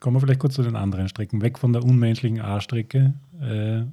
[0.00, 1.42] Kommen wir vielleicht kurz zu den anderen Strecken.
[1.42, 3.14] Weg von der unmenschlichen A-Strecke.
[3.40, 3.84] Äh,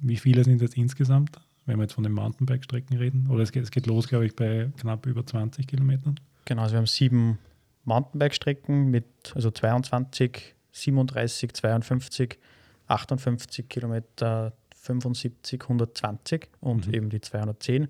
[0.00, 1.40] wie viele sind jetzt insgesamt?
[1.68, 3.28] Wenn wir jetzt von den Mountainbike-Strecken reden.
[3.30, 6.18] Oder es geht, es geht los, glaube ich, bei knapp über 20 Kilometern.
[6.46, 7.38] Genau, also wir haben sieben
[7.84, 9.04] Mountainbike-Strecken mit
[9.34, 12.38] also 22, 37, 52,
[12.86, 16.94] 58 Kilometer, 75, 120 und mhm.
[16.94, 17.88] eben die 210.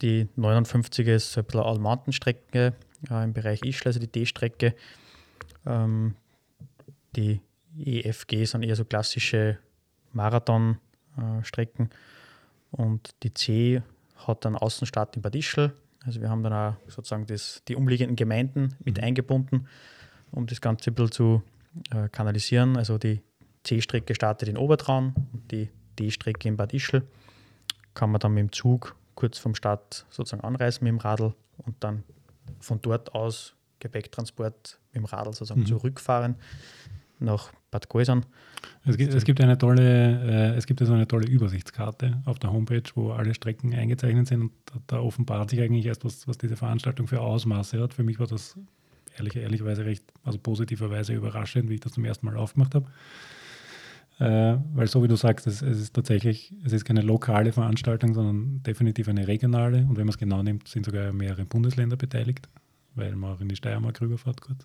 [0.00, 2.72] Die 59 ist ein bisschen All-Mountain-Strecke
[3.10, 4.74] äh, im Bereich Ischl, also die D-Strecke.
[5.66, 6.16] Ähm,
[7.16, 7.42] die
[7.78, 9.58] EFG sind eher so klassische
[10.14, 11.86] Marathon-Strecken.
[11.86, 12.13] Äh,
[12.76, 13.82] und die C
[14.16, 15.72] hat dann Außenstadt in Bad Ischl.
[16.04, 19.04] Also wir haben dann auch sozusagen das, die umliegenden Gemeinden mit mhm.
[19.04, 19.68] eingebunden,
[20.32, 21.42] um das Ganze ein bisschen zu
[21.90, 22.76] äh, kanalisieren.
[22.76, 23.22] Also die
[23.62, 27.02] C-Strecke startet in Obertraun und die D-Strecke in Bad Ischl.
[27.94, 31.76] Kann man dann mit dem Zug kurz vom Start sozusagen anreisen mit dem Radl und
[31.80, 32.02] dann
[32.58, 35.66] von dort aus Gepäcktransport mit dem Radl sozusagen mhm.
[35.66, 36.36] zurückfahren
[37.20, 38.24] nach Bad Gäusern.
[38.84, 42.52] Es gibt, es gibt eine tolle, äh, es gibt also eine tolle Übersichtskarte auf der
[42.52, 46.38] Homepage, wo alle Strecken eingezeichnet sind und da, da offenbart sich eigentlich erst, was, was
[46.38, 47.92] diese Veranstaltung für Ausmaße hat.
[47.92, 48.56] Für mich war das
[49.18, 52.86] ehrlich, ehrlicherweise recht, also positiverweise überraschend, wie ich das zum ersten Mal aufgemacht habe.
[54.20, 58.14] Äh, weil so wie du sagst, es, es, ist tatsächlich, es ist keine lokale Veranstaltung,
[58.14, 59.78] sondern definitiv eine regionale.
[59.78, 62.48] Und wenn man es genau nimmt, sind sogar mehrere Bundesländer beteiligt,
[62.94, 64.64] weil man auch in die Steiermark rüberfährt kurz.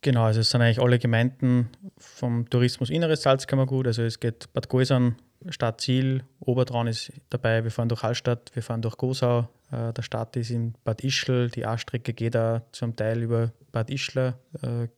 [0.00, 3.86] Genau, also es sind eigentlich alle Gemeinden vom Tourismus Inneres Salzkammergut.
[3.86, 5.16] Also es geht Bad Gäusern,
[5.48, 9.48] Stadtziel, Obertraun ist dabei, wir fahren durch Hallstatt, wir fahren durch Gosau.
[9.72, 13.90] Äh, der Start ist in Bad Ischl, die A-Strecke geht da zum Teil über Bad
[13.90, 14.88] Ischler äh,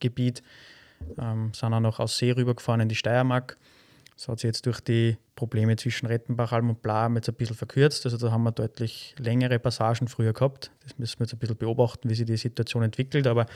[0.00, 0.42] Gebiet.
[1.18, 3.56] Ähm, sind auch noch aus See rübergefahren in die Steiermark.
[4.16, 7.56] Das hat sich jetzt durch die Probleme zwischen Rettenbach, Alm und Blam jetzt ein bisschen
[7.56, 8.04] verkürzt.
[8.04, 10.70] Also da haben wir deutlich längere Passagen früher gehabt.
[10.84, 13.26] Das müssen wir jetzt ein bisschen beobachten, wie sich die Situation entwickelt.
[13.26, 13.46] Aber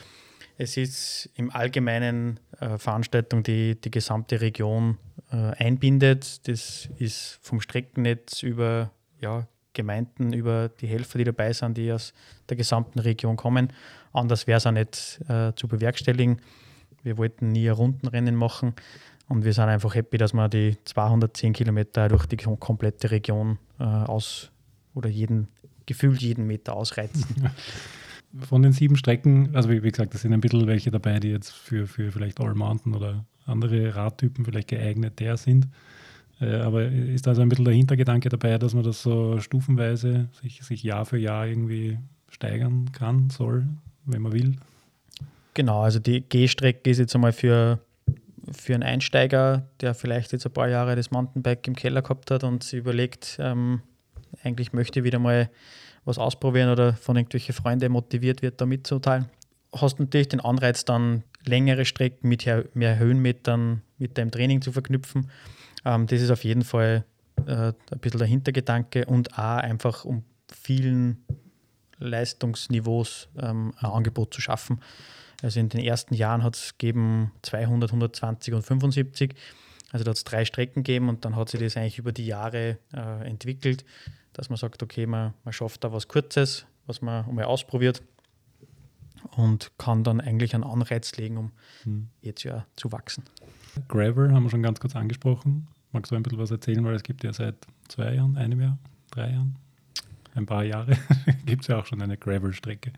[0.57, 4.97] es ist im Allgemeinen eine Veranstaltung, die die gesamte Region
[5.31, 6.47] äh, einbindet.
[6.47, 8.91] Das ist vom Streckennetz über
[9.21, 12.13] ja, Gemeinden, über die Helfer, die dabei sind, die aus
[12.49, 13.71] der gesamten Region kommen.
[14.13, 16.41] Anders wäre es auch nicht äh, zu bewerkstelligen.
[17.03, 18.73] Wir wollten nie ein Rundenrennen machen
[19.29, 23.83] und wir sind einfach happy, dass wir die 210 Kilometer durch die komplette Region äh,
[23.83, 24.51] aus
[24.95, 25.49] oder jeden,
[25.85, 27.51] gefühlt jeden Meter ausreizen.
[28.39, 31.29] von den sieben Strecken, also wie, wie gesagt, es sind ein bisschen welche dabei, die
[31.29, 35.67] jetzt für, für vielleicht All Mountain oder andere Radtypen vielleicht geeigneter sind.
[36.39, 40.29] Äh, aber ist da so ein bisschen der Hintergedanke dabei, dass man das so stufenweise
[40.41, 41.97] sich, sich Jahr für Jahr irgendwie
[42.29, 43.67] steigern kann, soll,
[44.05, 44.55] wenn man will?
[45.53, 47.79] Genau, also die Gehstrecke ist jetzt einmal für,
[48.51, 52.43] für einen Einsteiger, der vielleicht jetzt ein paar Jahre das Mountainbike im Keller gehabt hat
[52.43, 53.81] und sich überlegt, ähm,
[54.43, 55.49] eigentlich möchte ich wieder mal
[56.07, 59.25] was ausprobieren oder von irgendwelchen Freunden motiviert wird, da mitzuteilen.
[59.73, 65.29] Hast natürlich den Anreiz, dann längere Strecken mit mehr Höhenmetern mit deinem Training zu verknüpfen.
[65.85, 67.03] Ähm, das ist auf jeden Fall
[67.45, 71.25] äh, ein bisschen der Hintergedanke und auch einfach um vielen
[71.99, 74.79] Leistungsniveaus ähm, ein Angebot zu schaffen.
[75.41, 79.35] Also in den ersten Jahren hat es gegeben 200, 120 und 75.
[79.91, 82.25] Also da hat es drei Strecken gegeben und dann hat sich das eigentlich über die
[82.25, 83.85] Jahre äh, entwickelt,
[84.33, 88.01] dass man sagt, okay, man, man schafft da was Kurzes, was man einmal ausprobiert
[89.35, 91.51] und kann dann eigentlich einen Anreiz legen, um
[91.83, 92.09] hm.
[92.21, 93.23] jetzt ja zu wachsen.
[93.87, 95.67] Gravel haben wir schon ganz kurz angesprochen.
[95.91, 97.55] Magst du ein bisschen was erzählen, weil es gibt ja seit
[97.87, 98.77] zwei Jahren, einem Jahr,
[99.11, 99.55] drei Jahren,
[100.35, 100.97] ein paar Jahre,
[101.45, 102.91] gibt es ja auch schon eine Gravel-Strecke.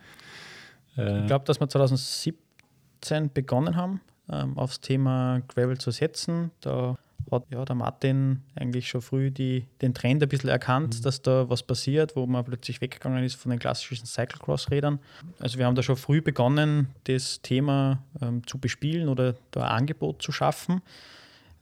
[0.97, 6.51] Äh, ich glaube, dass wir 2017 begonnen haben, ähm, aufs Thema Gravel zu setzen.
[6.61, 6.97] Da
[7.31, 11.01] hat ja, der Martin eigentlich schon früh die, den Trend ein bisschen erkannt, mhm.
[11.03, 14.99] dass da was passiert, wo man plötzlich weggegangen ist von den klassischen Cyclocross-Rädern.
[15.39, 19.79] Also wir haben da schon früh begonnen, das Thema ähm, zu bespielen oder da ein
[19.79, 20.81] Angebot zu schaffen.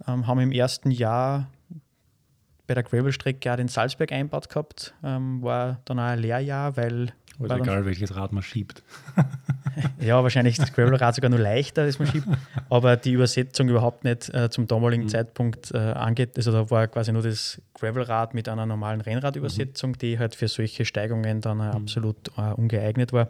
[0.08, 1.50] Ähm, haben im ersten Jahr
[2.68, 4.94] bei der Gravel-Strecke auch den Salzberg einbaut gehabt.
[5.04, 7.14] Ähm, war dann auch ein Lehrjahr, weil.
[7.40, 8.84] Also egal, welches Rad man schiebt.
[10.00, 12.28] ja, wahrscheinlich ist das Gravelrad sogar nur leichter, als man schiebt.
[12.70, 15.10] Aber die Übersetzung überhaupt nicht äh, zum damaligen mhm.
[15.10, 16.38] Zeitpunkt äh, angeht.
[16.38, 19.98] Also da war quasi nur das Gravelrad mit einer normalen Rennradübersetzung, mhm.
[20.00, 21.72] die halt für solche Steigungen dann äh, mhm.
[21.72, 23.30] absolut äh, ungeeignet war.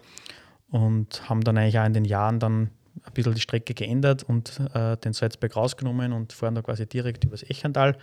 [0.70, 2.70] Und haben dann eigentlich auch in den Jahren dann
[3.04, 7.24] ein bisschen die Strecke geändert und äh, den Salzberg rausgenommen und fahren da quasi direkt
[7.26, 7.98] übers Echental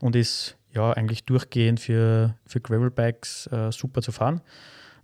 [0.00, 4.40] und ist ja eigentlich durchgehend für, für Gravelbikes äh, super zu fahren.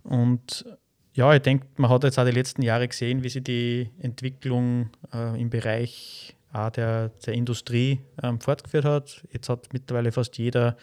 [0.03, 0.65] Und
[1.13, 4.89] ja, ich denke, man hat jetzt auch die letzten Jahre gesehen, wie sich die Entwicklung
[5.13, 9.23] äh, im Bereich auch der, der Industrie ähm, fortgeführt hat.
[9.31, 10.77] Jetzt hat mittlerweile fast jeder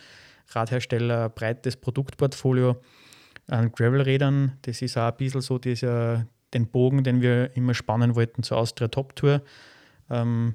[0.51, 2.77] Radhersteller ein breites Produktportfolio
[3.49, 4.59] an Gravelrädern.
[4.63, 8.59] Das ist auch ein bisschen so dieser, den Bogen, den wir immer spannen wollten zur
[8.59, 9.43] Austria Top Tour.
[10.11, 10.55] Ähm,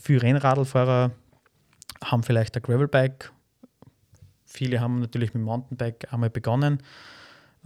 [0.00, 1.12] für Rennradlfahrer
[2.04, 3.32] haben vielleicht ein Gravelbike.
[4.54, 6.78] Viele haben natürlich mit Mountainbike einmal begonnen.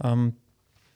[0.03, 0.35] Ähm,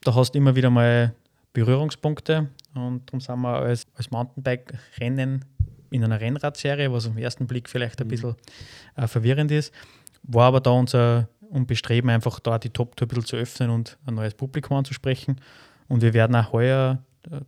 [0.01, 1.13] da hast du immer wieder mal
[1.53, 5.45] Berührungspunkte und darum sind wir als, als Mountainbike-Rennen
[5.91, 8.11] in einer Rennradserie, was auf den ersten Blick vielleicht ein mhm.
[8.11, 8.35] bisschen
[8.95, 9.71] äh, verwirrend ist.
[10.23, 14.15] War aber da unser Bestreben, einfach da die Top-Tour ein bisschen zu öffnen und ein
[14.15, 15.39] neues Publikum anzusprechen.
[15.87, 17.41] Und wir werden auch heuer äh,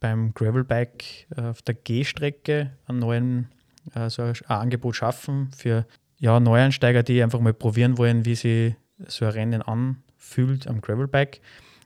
[0.00, 3.48] beim Gravelbike äh, auf der G-Strecke einen neuen
[3.94, 5.86] also ein Angebot schaffen für
[6.22, 8.76] ja, Neueinsteiger, die einfach mal probieren wollen, wie sie
[9.08, 11.40] so ein Rennen anfühlt am Gravelbike.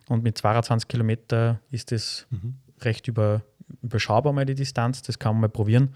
[0.09, 2.53] Und mit 22 Kilometer ist das mhm.
[2.81, 3.41] recht über,
[3.81, 5.95] überschaubar mal die Distanz, das kann man mal probieren.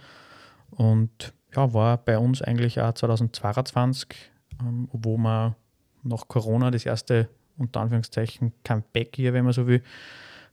[0.71, 5.55] Und ja, war bei uns eigentlich auch 2022, ähm, wo wir
[6.01, 9.83] nach Corona das erste, unter Anführungszeichen, Comeback hier, wenn man so will,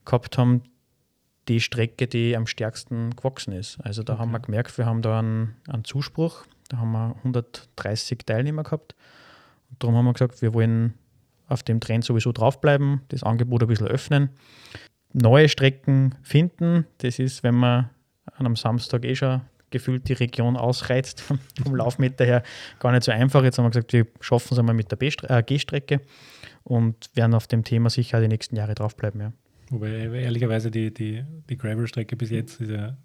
[0.04, 0.62] gehabt haben,
[1.48, 3.78] die Strecke, die am stärksten gewachsen ist.
[3.80, 4.20] Also da okay.
[4.20, 6.44] haben wir gemerkt, wir haben da einen, einen Zuspruch.
[6.68, 8.94] Da haben wir 130 Teilnehmer gehabt.
[9.70, 10.94] Und darum haben wir gesagt, wir wollen
[11.48, 14.30] auf dem Trend sowieso draufbleiben, das Angebot ein bisschen öffnen,
[15.12, 16.86] neue Strecken finden.
[16.98, 17.90] Das ist, wenn man
[18.26, 21.20] an einem Samstag eh schon gefühlt die Region ausreizt,
[21.62, 22.42] vom Laufmeter her,
[22.78, 23.42] gar nicht so einfach.
[23.42, 24.98] Jetzt haben wir gesagt, wir schaffen es einmal mit der
[25.30, 26.00] äh, G-Strecke
[26.64, 29.20] und werden auf dem Thema sicher die nächsten Jahre draufbleiben.
[29.20, 29.32] Ja.
[29.70, 32.96] Wobei ehrlicherweise die, die, die Gravel-Strecke bis jetzt ist ja,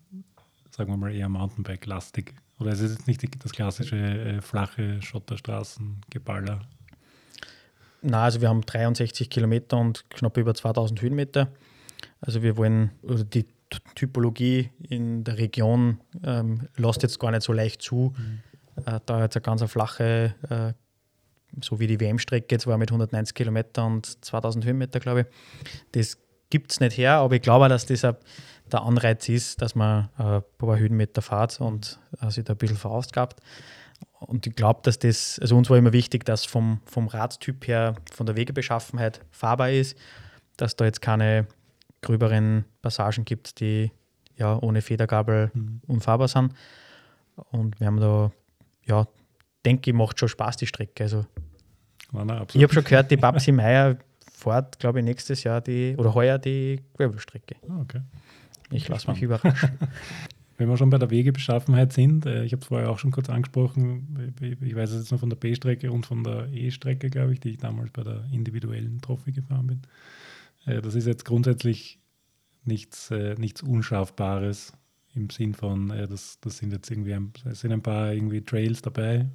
[0.72, 2.34] sagen wir mal, eher Mountainbike-lastig.
[2.64, 6.62] Oder es ist jetzt nicht die, das klassische äh, flache Schotterstraßengeballer.
[8.02, 11.50] Na, also wir haben 63 Kilometer und knapp über 2000 Höhenmeter.
[12.22, 13.46] Also wir wollen, oder die
[13.96, 18.14] Typologie in der Region ähm, lässt jetzt gar nicht so leicht zu.
[18.18, 18.84] Mhm.
[18.86, 20.74] Äh, da jetzt eine ganz flache, äh,
[21.62, 25.26] so wie die WM-Strecke jetzt war mit 190 Kilometer und 2000 Höhenmeter, glaube ich.
[25.92, 26.18] Das
[26.54, 30.24] gibt es nicht her, aber ich glaube, dass das der Anreiz ist, dass man äh,
[30.24, 33.40] ein paar Höhenmeter fährt und äh, sich da ein bisschen verausgabt.
[34.20, 37.96] Und ich glaube, dass das, also uns war immer wichtig, dass vom, vom Radtyp her,
[38.14, 39.98] von der Wegebeschaffenheit fahrbar ist,
[40.56, 41.48] dass da jetzt keine
[42.02, 43.92] gröberen Passagen gibt, die
[44.38, 45.82] ja ohne Federgabel mhm.
[45.88, 46.54] unfahrbar sind.
[47.50, 48.32] Und wir haben da,
[48.86, 49.08] ja,
[49.66, 51.04] denke ich, macht schon Spaß die Strecke.
[51.04, 51.26] Also,
[52.54, 53.98] ich habe schon gehört, die Babsi Meier
[54.44, 57.56] fahrt, glaube ich, nächstes Jahr die oder heuer die Gravelstrecke.
[57.70, 58.02] Ah, okay.
[58.72, 59.72] Ich lasse mich überraschen.
[60.58, 63.30] wenn wir schon bei der Wegebeschaffenheit sind, äh, ich habe es vorher auch schon kurz
[63.30, 67.40] angesprochen, ich weiß es jetzt nur von der B-Strecke und von der E-Strecke, glaube ich,
[67.40, 69.82] die ich damals bei der individuellen Trophy gefahren bin.
[70.66, 72.00] Äh, das ist jetzt grundsätzlich
[72.66, 74.74] nichts, äh, nichts Unscharfbares
[75.16, 79.28] im Sinn von, das, das sind jetzt irgendwie ein, sind ein paar irgendwie Trails dabei,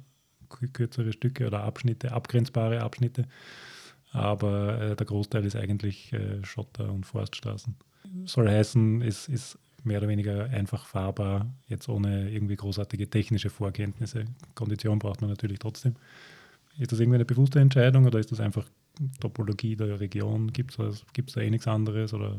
[0.73, 3.25] kürzere Stücke oder Abschnitte, abgrenzbare Abschnitte,
[4.11, 7.75] aber der Großteil ist eigentlich Schotter und Forststraßen.
[8.25, 14.25] Soll heißen, es ist mehr oder weniger einfach fahrbar, jetzt ohne irgendwie großartige technische Vorkenntnisse.
[14.55, 15.95] Kondition braucht man natürlich trotzdem.
[16.77, 18.65] Ist das irgendwie eine bewusste Entscheidung oder ist das einfach
[19.19, 20.51] Topologie der Region?
[20.51, 22.13] Gibt es da eh nichts anderes?
[22.13, 22.37] Oder?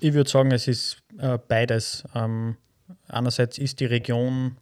[0.00, 2.04] Ich würde sagen, es ist äh, beides.
[2.14, 2.56] Ähm,
[3.08, 4.56] einerseits ist die Region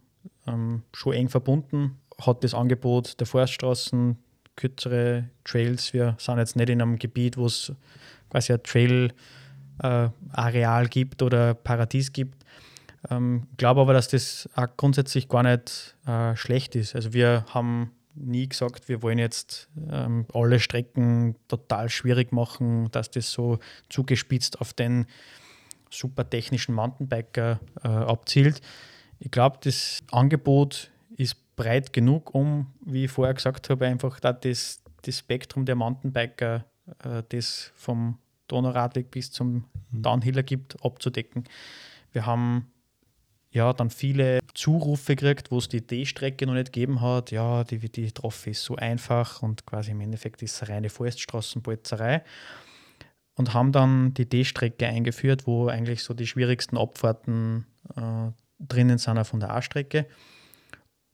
[0.47, 4.17] ähm, schon eng verbunden, hat das Angebot der Forststraßen,
[4.61, 5.91] kürzere Trails.
[5.91, 7.73] Wir sind jetzt nicht in einem Gebiet, wo es
[8.29, 9.11] quasi ein Trail
[9.81, 12.45] äh, gibt oder Paradies gibt.
[13.09, 16.93] Ähm, glaube aber, dass das auch grundsätzlich gar nicht äh, schlecht ist.
[16.93, 23.09] Also wir haben nie gesagt, wir wollen jetzt ähm, alle Strecken total schwierig machen, dass
[23.09, 23.57] das so
[23.89, 25.07] zugespitzt auf den
[25.89, 28.61] super technischen Mountainbiker äh, abzielt.
[29.17, 34.81] Ich glaube, das Angebot ist breit genug, um, wie ich vorher gesagt habe, einfach das,
[35.03, 36.65] das Spektrum der Mountainbiker,
[37.03, 40.01] äh, das vom Donauradweg bis zum mhm.
[40.01, 41.43] Downhiller gibt, abzudecken.
[42.11, 42.71] Wir haben
[43.51, 47.29] ja dann viele Zurufe gekriegt, wo es die D-Strecke noch nicht gegeben hat.
[47.29, 52.23] Ja, die, die Trophy ist so einfach und quasi im Endeffekt ist es reine Forststraßenbolzerei.
[53.35, 59.23] Und haben dann die D-Strecke eingeführt, wo eigentlich so die schwierigsten Abfahrten äh, drinnen sind
[59.25, 60.07] von der A-Strecke.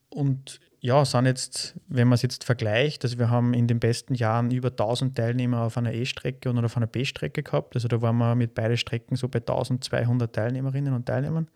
[0.10, 4.14] Und ja, sind jetzt, wenn man es jetzt vergleicht, also wir haben in den besten
[4.14, 7.76] Jahren über 1000 Teilnehmer auf einer E-Strecke und auf einer B-Strecke gehabt.
[7.76, 11.48] Also da waren wir mit beiden Strecken so bei 1200 Teilnehmerinnen und Teilnehmern.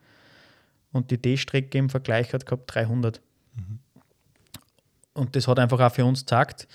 [0.91, 3.21] Und die D-Strecke im Vergleich hat gehabt 300.
[3.55, 3.79] Mhm.
[5.13, 6.67] Und das hat einfach auch für uns gesagt,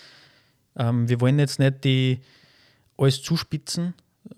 [0.77, 2.21] ähm, wir wollen jetzt nicht die
[2.97, 3.95] alles zuspitzen,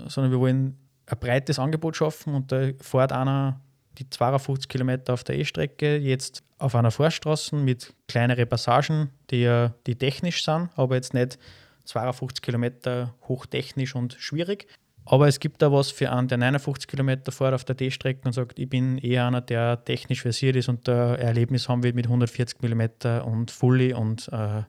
[0.07, 3.61] sondern wir wollen ein breites Angebot schaffen und da fährt einer
[3.99, 9.97] die 52 Kilometer auf der E-Strecke jetzt auf einer Forststraße mit kleineren Passagen, die, die
[9.97, 11.39] technisch sind, aber jetzt nicht
[11.85, 14.67] 52 Kilometer hochtechnisch und schwierig.
[15.05, 18.33] Aber es gibt da was für einen, der 59 Kilometer fährt auf der D-Strecke und
[18.33, 22.07] sagt, ich bin eher einer, der technisch versiert ist und ein Erlebnis haben will mit
[22.07, 24.65] 140 Kilometer und Fully und äh,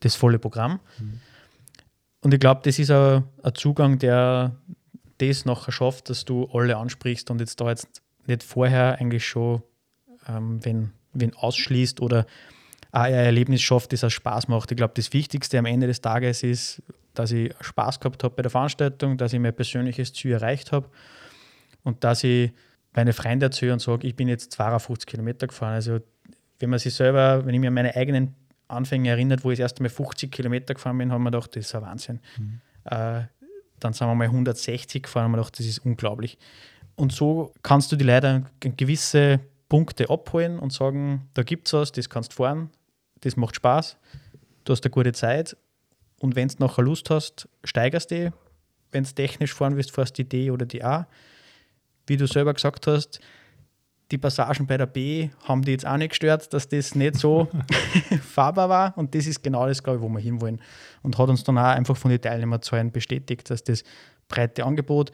[0.00, 0.80] das volle Programm.
[0.98, 1.20] Mhm.
[2.22, 4.56] Und ich glaube, das ist ein, ein Zugang, der
[5.18, 9.62] das nachher schafft, dass du alle ansprichst und jetzt da jetzt nicht vorher eigentlich schon,
[10.28, 12.26] ähm, wenn, wenn ausschließt oder
[12.92, 14.70] ein Erlebnis schafft, das auch Spaß macht.
[14.70, 16.82] Ich glaube, das Wichtigste am Ende des Tages ist,
[17.14, 20.88] dass ich Spaß gehabt habe bei der Veranstaltung, dass ich mein persönliches Ziel erreicht habe
[21.82, 22.52] und dass ich
[22.94, 25.74] meine Freunde erzähle und sage, ich bin jetzt 52 Kilometer gefahren.
[25.74, 26.00] Also
[26.58, 28.34] wenn man sich selber, wenn ich mir an meine eigenen
[28.68, 31.66] Anfänge erinnert, wo ich das erste Mal 50 Kilometer gefahren bin, haben wir gedacht, das
[31.66, 32.20] ist ein Wahnsinn.
[32.38, 32.60] Mhm.
[32.84, 33.22] Äh,
[33.78, 36.38] dann sind wir mal 160 gefahren und haben wir gedacht, das ist unglaublich.
[36.96, 41.92] Und so kannst du die Leute gewisse Punkte abholen und sagen, da gibt es was,
[41.92, 42.70] das kannst du fahren,
[43.20, 43.96] das macht Spaß,
[44.64, 45.56] du hast eine gute Zeit
[46.20, 48.32] und wenn du nachher Lust hast, steigerst du
[48.92, 51.06] Wenn du technisch fahren willst, fährst du die D oder die A.
[52.06, 53.20] Wie du selber gesagt hast,
[54.12, 57.48] die Passagen bei der B haben die jetzt auch nicht gestört, dass das nicht so
[58.22, 58.96] fahrbar war.
[58.96, 60.60] Und das ist genau das, glaube ich, wo wir hinwollen.
[61.02, 63.82] Und hat uns dann auch einfach von den Teilnehmerzahlen bestätigt, dass das
[64.28, 65.10] breite Angebot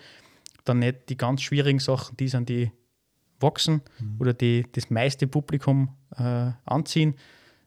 [0.64, 2.70] dann nicht die ganz schwierigen Sachen, die sind, die
[3.40, 4.16] wachsen mhm.
[4.20, 7.14] oder die das meiste Publikum äh, anziehen,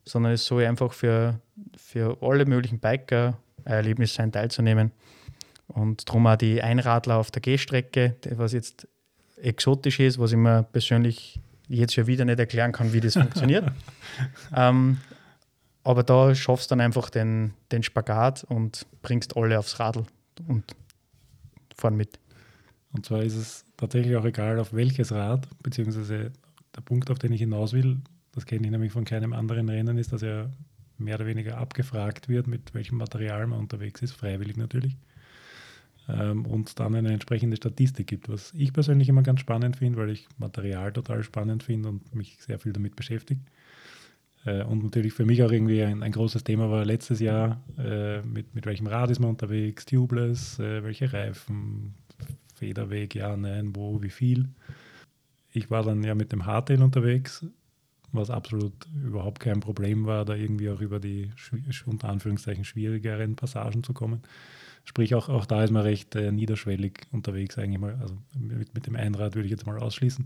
[0.05, 1.41] sondern es soll einfach für,
[1.75, 4.91] für alle möglichen Biker ein Erlebnis sein, teilzunehmen.
[5.67, 8.87] Und darum auch die Einradler auf der Gehstrecke, was jetzt
[9.37, 13.71] exotisch ist, was ich mir persönlich jetzt schon wieder nicht erklären kann, wie das funktioniert.
[14.55, 14.99] ähm,
[15.83, 20.05] aber da schaffst du dann einfach den, den Spagat und bringst alle aufs Radl
[20.47, 20.63] und
[21.75, 22.19] fahren mit.
[22.95, 26.31] Und zwar ist es tatsächlich auch egal, auf welches Rad, beziehungsweise
[26.73, 27.97] der Punkt, auf den ich hinaus will,
[28.31, 30.49] das kenne ich nämlich von keinem anderen Rennen, ist, dass er
[30.97, 34.95] mehr oder weniger abgefragt wird, mit welchem Material man unterwegs ist, freiwillig natürlich.
[36.07, 40.11] Ähm, und dann eine entsprechende Statistik gibt, was ich persönlich immer ganz spannend finde, weil
[40.11, 43.41] ich Material total spannend finde und mich sehr viel damit beschäftige.
[44.45, 48.21] Äh, und natürlich für mich auch irgendwie ein, ein großes Thema war letztes Jahr, äh,
[48.21, 51.95] mit, mit welchem Rad ist man unterwegs, tubeless, äh, welche Reifen,
[52.55, 54.49] Federweg, ja, nein, wo, wie viel.
[55.51, 57.45] Ich war dann ja mit dem Hardtail unterwegs,
[58.11, 61.31] was absolut überhaupt kein Problem war, da irgendwie auch über die
[61.85, 64.21] unter Anführungszeichen schwierigeren Passagen zu kommen.
[64.85, 67.97] Sprich, auch, auch da ist man recht äh, niederschwellig unterwegs eigentlich mal.
[68.01, 70.25] Also mit, mit dem Einrad würde ich jetzt mal ausschließen.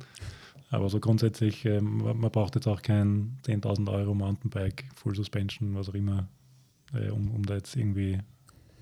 [0.70, 5.90] Aber so grundsätzlich, ähm, man braucht jetzt auch kein 10.000 Euro Mountainbike, Full Suspension, was
[5.90, 6.28] auch immer,
[6.94, 8.20] äh, um, um da jetzt irgendwie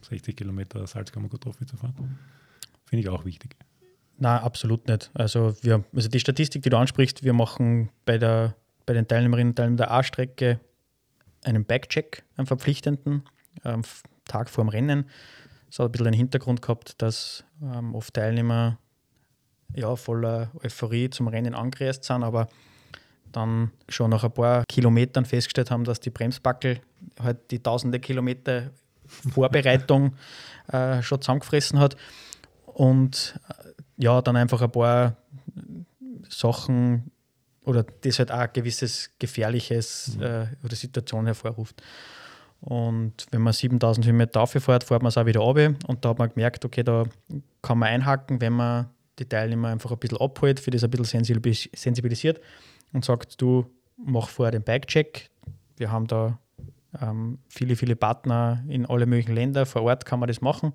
[0.02, 2.18] 60 Kilometer Salzkammergut-Trophy zu fahren.
[2.88, 3.56] Finde ich auch wichtig.
[4.18, 5.12] Nein, absolut nicht.
[5.14, 9.52] Also, wir, also die Statistik, die du ansprichst, wir machen bei, der, bei den Teilnehmerinnen
[9.52, 10.60] und Teilnehmern der A-Strecke
[11.44, 13.24] einen Backcheck, einen verpflichtenden,
[13.64, 13.84] am
[14.26, 15.10] Tag vor dem Rennen.
[15.68, 18.80] Das hat ein bisschen den Hintergrund gehabt, dass ähm, oft Teilnehmer
[19.76, 22.48] ja, voller Euphorie zum Rennen angereist sind, aber
[23.32, 26.80] dann schon nach ein paar Kilometern festgestellt haben, dass die Bremsbackel
[27.22, 28.72] halt die tausende Kilometer
[29.06, 30.16] Vorbereitung
[30.72, 31.98] äh, schon zusammengefressen hat
[32.78, 35.18] und äh, ja, dann einfach ein paar
[36.30, 37.10] Sachen
[37.64, 40.24] oder das halt auch ein gewisses gefährliches mhm.
[40.24, 41.82] äh, oder Situation hervorruft.
[42.62, 45.74] Und wenn man 7000 Höhenmeter fährt, fährt man es auch wieder runter.
[45.88, 47.06] Und da hat man gemerkt, okay, da
[47.64, 51.24] kann man einhaken, wenn man die Teilnehmer einfach ein bisschen abholt, für das ein bisschen
[51.24, 52.40] sensibilisiert
[52.94, 53.66] und sagt, du
[53.98, 55.32] mach vorher den Bike-Check.
[55.78, 56.38] Wir haben da
[57.02, 59.66] ähm, viele, viele Partner in alle möglichen Ländern.
[59.66, 60.74] Vor Ort kann man das machen.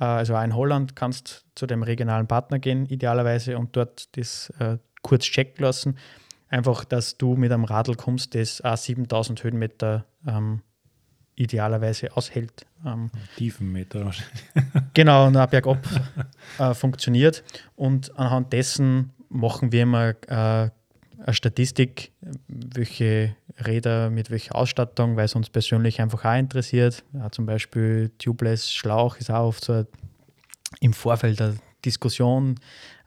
[0.00, 4.16] Äh, also auch in Holland kannst du zu dem regionalen Partner gehen, idealerweise, und dort
[4.16, 5.98] das äh, kurz checken lassen.
[6.48, 10.62] Einfach, dass du mit einem Radl kommst, das auch 7000 Höhenmeter ähm,
[11.36, 12.66] idealerweise aushält.
[12.86, 14.44] Ähm, Tiefenmeter wahrscheinlich.
[14.94, 15.78] genau, und auch bergab
[16.58, 17.42] äh, funktioniert.
[17.76, 20.70] Und anhand dessen machen wir immer äh,
[21.24, 22.12] eine Statistik,
[22.46, 27.04] welche Räder mit welcher Ausstattung, weil es uns persönlich einfach auch interessiert.
[27.12, 29.86] Ja, zum Beispiel Tubeless Schlauch ist auch oft so ein,
[30.80, 32.56] im Vorfeld eine Diskussion,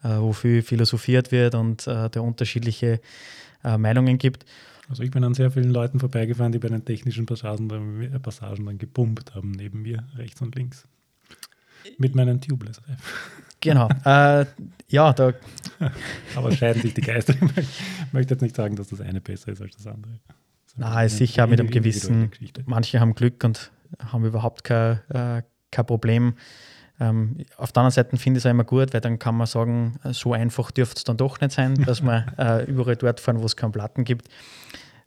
[0.04, 3.02] äh, wo viel philosophiert wird und äh, der unterschiedliche
[3.64, 4.46] äh, Meinungen gibt.
[4.90, 8.20] Also ich bin an sehr vielen Leuten vorbeigefahren, die bei den technischen Passagen dann, äh,
[8.20, 10.88] Passagen dann gepumpt haben, neben mir, rechts und links.
[11.98, 12.98] Mit meinen Tubeless-Reifen.
[13.60, 13.90] Genau.
[14.06, 14.46] Äh,
[14.88, 15.34] ja, da.
[16.36, 17.34] Aber scheiden sich die Geister.
[17.34, 20.20] Ich möchte jetzt nicht sagen, dass das eine besser ist als das andere.
[21.06, 22.32] Ist sicher mit einem gewissen.
[22.66, 23.72] Manche haben Glück und
[24.12, 26.36] haben überhaupt kein, äh, kein Problem.
[27.00, 29.48] Ähm, auf der anderen Seite finde ich es auch immer gut, weil dann kann man
[29.48, 33.42] sagen, so einfach dürfte es dann doch nicht sein, dass man äh, überall dort fahren,
[33.42, 34.30] wo es keinen Platten gibt.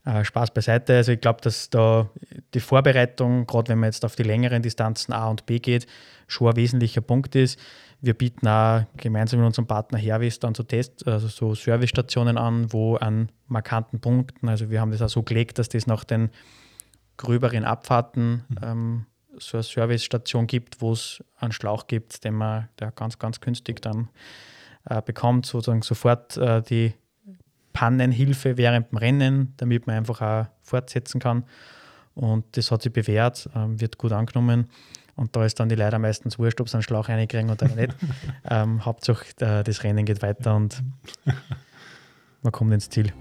[0.04, 0.96] Äh, Spaß beiseite.
[0.96, 2.08] Also ich glaube, dass da
[2.54, 5.86] die Vorbereitung, gerade wenn man jetzt auf die längeren Distanzen A und B geht,
[6.26, 7.58] schon ein wesentlicher Punkt ist.
[8.03, 12.72] Wir bieten auch gemeinsam mit unserem Partner Hervis dann so Test, also so Servicestationen an,
[12.72, 16.30] wo an markanten Punkten, also wir haben das auch so gelegt, dass das nach den
[17.16, 18.57] gröberen Abfahrten mhm.
[18.62, 19.07] ähm,
[19.38, 23.82] so eine Servicestation gibt, wo es einen Schlauch gibt, den man der ganz, ganz günstig
[23.82, 24.09] dann
[24.88, 26.94] äh, bekommt, sozusagen sofort äh, die
[27.72, 31.44] Pannenhilfe während dem Rennen, damit man einfach auch fortsetzen kann.
[32.14, 34.68] Und das hat sich bewährt, äh, wird gut angenommen.
[35.20, 37.94] Und da ist dann die leider meistens wurscht, ob sie einen Schlauch reinkriegen oder nicht.
[38.50, 40.82] ähm, Hauptsache, äh, das Rennen geht weiter und
[42.42, 43.12] man kommt ins Ziel.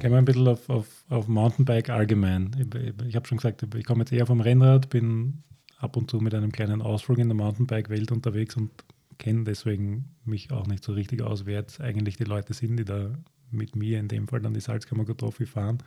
[0.00, 2.56] Gehen wir ein bisschen auf, auf, auf Mountainbike allgemein.
[2.58, 5.42] Ich, ich habe schon gesagt, ich komme jetzt eher vom Rennrad, bin
[5.78, 8.70] ab und zu mit einem kleinen Ausflug in der Mountainbike-Welt unterwegs und
[9.18, 12.86] kenne deswegen mich auch nicht so richtig aus, wer jetzt eigentlich die Leute sind, die
[12.86, 13.10] da
[13.50, 15.82] mit mir in dem Fall dann die Salzkammer Trophy fahren.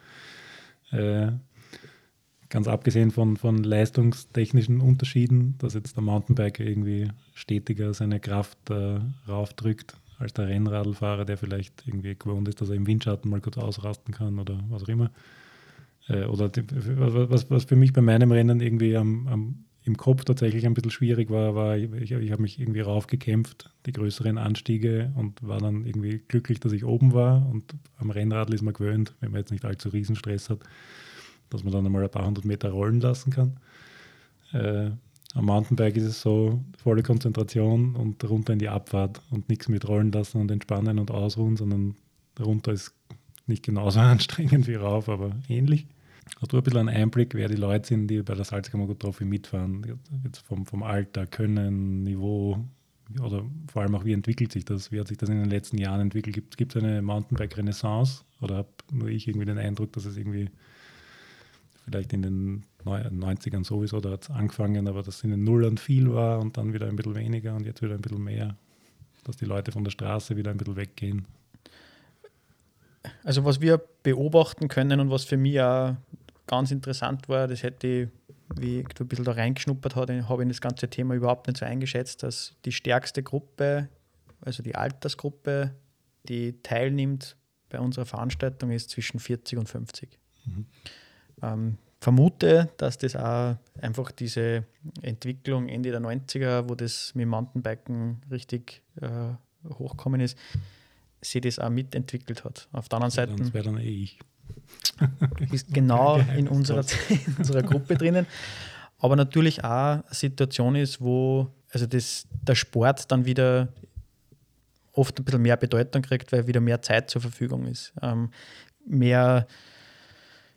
[0.92, 1.32] Äh,
[2.50, 9.00] ganz abgesehen von, von leistungstechnischen Unterschieden, dass jetzt der Mountainbiker irgendwie stetiger seine Kraft äh,
[9.28, 13.58] raufdrückt als der Rennradlfahrer, der vielleicht irgendwie gewohnt ist, dass er im Windschatten mal kurz
[13.58, 15.12] ausrasten kann oder was auch immer.
[16.08, 16.64] Äh, oder die,
[16.98, 20.92] was, was für mich bei meinem Rennen irgendwie am, am, im Kopf tatsächlich ein bisschen
[20.92, 25.86] schwierig war, war, ich, ich habe mich irgendwie raufgekämpft, die größeren Anstiege und war dann
[25.86, 27.48] irgendwie glücklich, dass ich oben war.
[27.50, 30.60] Und am Rennradl ist man gewöhnt, wenn man jetzt nicht allzu Riesenstress hat,
[31.50, 33.58] dass man dann einmal ein paar hundert Meter rollen lassen kann.
[34.54, 34.92] Äh,
[35.34, 39.88] am Mountainbike ist es so, volle Konzentration und runter in die Abfahrt und nichts mit
[39.88, 41.96] rollen lassen und entspannen und ausruhen, sondern
[42.40, 42.94] runter ist
[43.48, 45.88] nicht genauso anstrengend wie rauf, aber ähnlich.
[46.40, 49.26] Hast du ein bisschen einen Einblick, wer die Leute sind, die bei der Salzkammer Trophy
[49.26, 50.00] mitfahren?
[50.24, 52.64] Jetzt vom, vom Alter, Können, Niveau
[53.22, 54.92] oder vor allem auch, wie entwickelt sich das?
[54.92, 56.56] Wie hat sich das in den letzten Jahren entwickelt?
[56.56, 58.24] Gibt es eine Mountainbike-Renaissance?
[58.40, 60.50] Oder habe nur ich irgendwie den Eindruck, dass es irgendwie
[61.86, 66.14] vielleicht in den 90ern sowieso, da hat es angefangen, aber dass in den Nullern viel
[66.14, 68.56] war und dann wieder ein bisschen weniger und jetzt wieder ein bisschen mehr,
[69.24, 71.26] dass die Leute von der Straße wieder ein bisschen weggehen.
[73.24, 75.96] Also was wir beobachten können und was für mich auch
[76.48, 78.10] ganz interessant war, das hätte ich,
[78.56, 81.66] wie ich ein bisschen da reingeschnuppert habe, habe ich das ganze Thema überhaupt nicht so
[81.66, 83.90] eingeschätzt, dass die stärkste Gruppe
[84.46, 85.74] also die Altersgruppe,
[86.24, 87.36] die teilnimmt
[87.70, 90.20] bei unserer Veranstaltung, ist zwischen 40 und 50.
[90.46, 90.66] Mhm.
[91.42, 94.66] Ähm, vermute, dass das auch einfach diese
[95.02, 99.34] Entwicklung Ende der 90er, wo das mit Mountainbiken richtig äh,
[99.74, 100.38] hochkommen ist,
[101.22, 102.68] sie das auch mitentwickelt hat.
[102.74, 103.36] Auf der anderen Seite.
[103.38, 104.20] Das wäre dann eh ich.
[105.50, 108.28] bist genau in unserer, in unserer Gruppe drinnen.
[109.00, 113.70] Aber natürlich auch eine Situation ist, wo also das, der Sport dann wieder
[114.92, 117.94] oft ein bisschen mehr Bedeutung kriegt, weil wieder mehr Zeit zur Verfügung ist.
[118.02, 118.30] Ähm,
[118.86, 119.48] mehr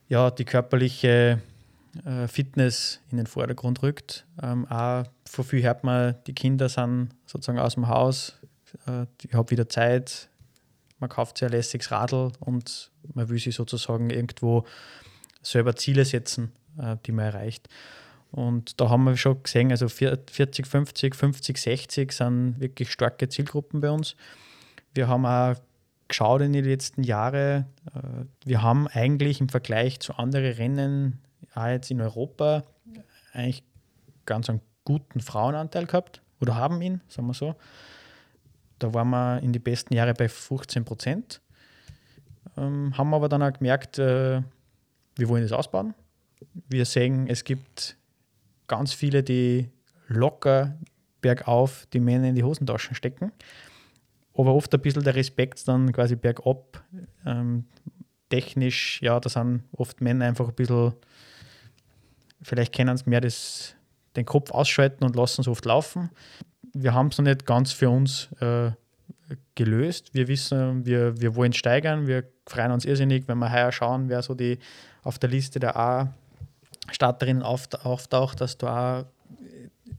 [0.08, 1.40] ja, die körperliche
[2.04, 4.26] äh, Fitness in den Vordergrund rückt.
[4.42, 8.38] Ähm, auch vor viel hört man, die Kinder sind sozusagen aus dem Haus,
[8.86, 10.28] äh, ich habe wieder Zeit,
[10.98, 14.64] man kauft ein lässiges Radl und man will sich sozusagen irgendwo
[15.42, 17.68] selber Ziele setzen, äh, die man erreicht.
[18.32, 23.80] Und da haben wir schon gesehen, also 40, 50, 50, 60 sind wirklich starke Zielgruppen
[23.80, 24.16] bei uns.
[24.94, 25.54] Wir haben auch
[26.08, 31.18] geschaut in den letzten Jahren, äh, wir haben eigentlich im Vergleich zu anderen Rennen,
[31.54, 32.64] auch jetzt in Europa,
[33.32, 33.62] eigentlich
[34.24, 37.54] ganz einen guten Frauenanteil gehabt oder haben ihn, sagen wir so.
[38.78, 41.40] Da waren wir in die besten Jahre bei 15 Prozent.
[42.56, 44.42] Ähm, haben aber dann auch gemerkt, äh,
[45.16, 45.94] wir wollen das ausbauen.
[46.68, 47.96] Wir sehen, es gibt
[48.66, 49.70] ganz viele, die
[50.08, 50.76] locker
[51.20, 53.32] bergauf die Männer in die Hosentaschen stecken.
[54.36, 56.82] Aber oft ein bisschen der Respekt dann quasi bergab.
[57.24, 57.64] Ähm,
[58.28, 60.94] technisch, ja, da sind oft Männer einfach ein bisschen,
[62.42, 63.74] vielleicht kennen sie mehr das,
[64.16, 66.10] den Kopf ausschalten und lassen es oft laufen
[66.82, 68.70] wir haben es noch nicht ganz für uns äh,
[69.54, 70.14] gelöst.
[70.14, 72.06] Wir wissen, wir, wir wollen steigern.
[72.06, 74.58] Wir freuen uns irrsinnig, wenn wir heuer schauen, wer so die
[75.02, 79.04] auf der Liste der A-Starterinnen auftaucht, dass da auch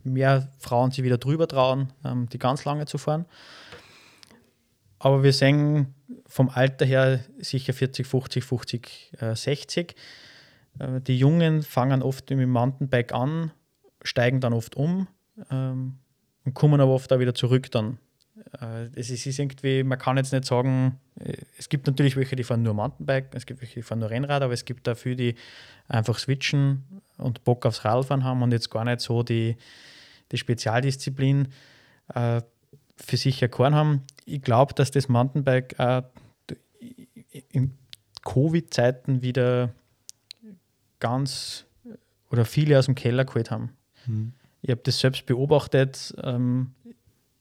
[0.03, 3.25] mehr Frauen sich wieder drüber trauen, ähm, die ganz lange zu fahren.
[4.99, 5.93] Aber wir sehen
[6.25, 9.95] vom Alter her sicher 40, 50, 50, äh, 60.
[10.79, 13.51] Äh, die Jungen fangen oft mit dem Mountainbike an,
[14.01, 15.07] steigen dann oft um.
[15.51, 15.99] Ähm,
[16.45, 17.99] und kommen aber oft auch wieder zurück dann.
[18.61, 22.43] Äh, es ist, irgendwie, man kann jetzt nicht sagen, äh, es gibt natürlich welche, die
[22.43, 25.35] fahren nur Mountainbike, es gibt welche, die fahren nur Rennrad, aber es gibt dafür, die
[25.87, 29.57] einfach switchen und Bock aufs Radfahren haben und jetzt gar nicht so die,
[30.31, 31.49] die Spezialdisziplin
[32.13, 32.41] äh,
[32.97, 34.03] für sich erkoren haben.
[34.25, 36.03] Ich glaube, dass das Mountainbike äh,
[37.49, 37.77] in
[38.23, 39.73] Covid-Zeiten wieder
[40.99, 41.65] ganz
[42.29, 43.71] oder viele aus dem Keller geholt haben.
[44.05, 44.33] Mhm.
[44.61, 46.73] Ich habe das selbst beobachtet ähm,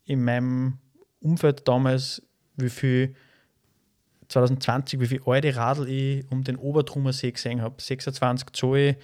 [0.05, 0.79] in meinem
[1.21, 2.23] Umfeld damals,
[2.57, 3.15] wie viel
[4.29, 7.81] 2020, wie viel alte Radl ich um den Obertrummer See gesehen habe.
[7.81, 8.97] 26 Zoll.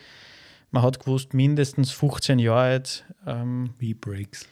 [0.70, 3.04] Man hat gewusst, mindestens 15 Jahre alt.
[3.26, 4.46] Ähm, V-Breaks.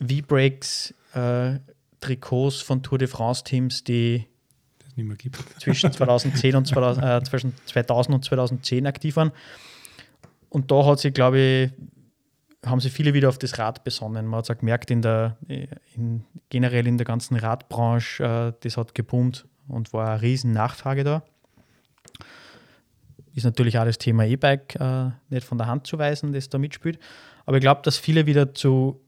[0.00, 1.58] V-Breaks, äh,
[2.00, 4.26] Trikots von Tour de France Teams, die
[5.58, 9.32] zwischen 2010 und 2000, äh, zwischen 2000 und 2010 aktiv waren.
[10.48, 11.70] Und da hat sich, glaube ich,
[12.64, 14.26] haben sich viele wieder auf das Rad besonnen.
[14.26, 18.76] Man hat es auch gemerkt, in der, in, generell in der ganzen Radbranche, äh, das
[18.76, 21.22] hat geboomt und war eine riesen Nachfrage da.
[23.34, 26.58] Ist natürlich auch das Thema E-Bike äh, nicht von der Hand zu weisen, das da
[26.58, 26.98] mitspielt.
[27.46, 29.00] Aber ich glaube, dass viele wieder zu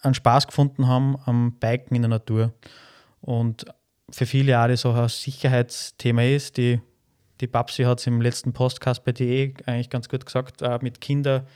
[0.00, 2.52] einen Spaß gefunden haben am Biken in der Natur.
[3.20, 3.66] Und
[4.10, 6.56] für viele das auch ein Sicherheitsthema ist.
[6.56, 6.80] Die,
[7.40, 11.00] die Babsi hat es im letzten Podcast bei DE eigentlich ganz gut gesagt, äh, mit
[11.00, 11.46] Kindern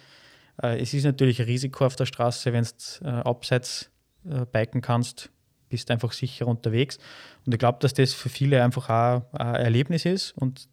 [0.62, 3.90] äh, es ist natürlich ein Risiko auf der Straße, wenn du äh, abseits
[4.28, 5.30] äh, biken kannst,
[5.68, 6.98] bist einfach sicher unterwegs.
[7.44, 10.68] Und ich glaube, dass das für viele einfach auch ein Erlebnis ist und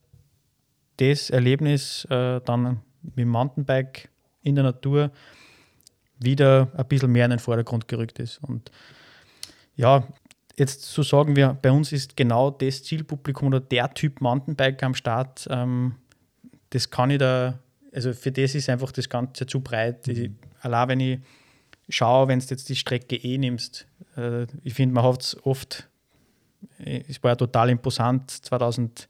[0.98, 4.10] das Erlebnis äh, dann mit dem Mountainbike
[4.44, 5.12] in der Natur
[6.24, 8.40] wieder ein bisschen mehr in den Vordergrund gerückt ist.
[8.44, 8.72] Und
[9.76, 10.08] ja,
[10.58, 14.96] jetzt zu sagen, wir, bei uns ist genau das Zielpublikum oder der Typ Mountainbike am
[14.96, 15.96] Start, ähm,
[16.70, 17.60] das kann ich da
[17.94, 20.08] also für das ist einfach das Ganze zu breit.
[20.08, 20.14] Mhm.
[20.14, 21.20] Ich, allein wenn ich
[21.90, 23.86] schaue, wenn du jetzt die Strecke eh nimmst,
[24.18, 25.90] äh, ich finde, man hat es oft,
[26.80, 29.08] äh, es war ja total imposant, 2017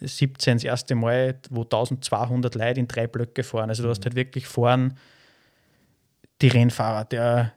[0.00, 3.70] das erste Mal, wo 1200 Leute in drei Blöcke fahren.
[3.70, 4.04] Also du hast mhm.
[4.04, 4.98] halt wirklich fahren
[6.42, 7.52] die Rennfahrer, der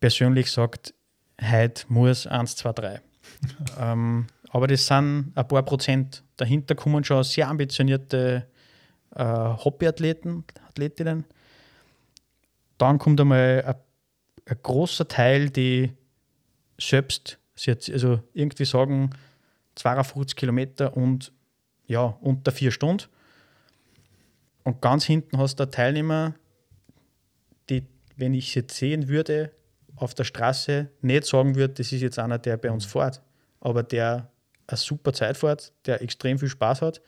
[0.00, 0.94] persönlich sagt,
[1.40, 3.00] heute muss 1, 2, 3.
[3.80, 6.22] ähm, aber das sind ein paar Prozent.
[6.36, 8.46] Dahinter kommen schon sehr ambitionierte
[9.14, 11.24] äh, Hobbyathleten, Athletinnen.
[12.78, 13.74] Dann kommt einmal ein,
[14.46, 15.92] ein großer Teil, die
[16.78, 19.10] selbst also irgendwie sagen
[19.74, 21.32] 52 Kilometer und
[21.86, 23.04] ja, unter vier Stunden.
[24.64, 26.34] Und ganz hinten hast du Teilnehmer,
[27.68, 27.84] die,
[28.16, 29.50] wenn ich sie jetzt sehen würde,
[29.96, 33.22] auf der Straße nicht sagen würde, das ist jetzt einer, der bei uns fährt,
[33.60, 34.30] aber der
[34.66, 37.00] eine super Zeit fährt, der extrem viel Spaß hat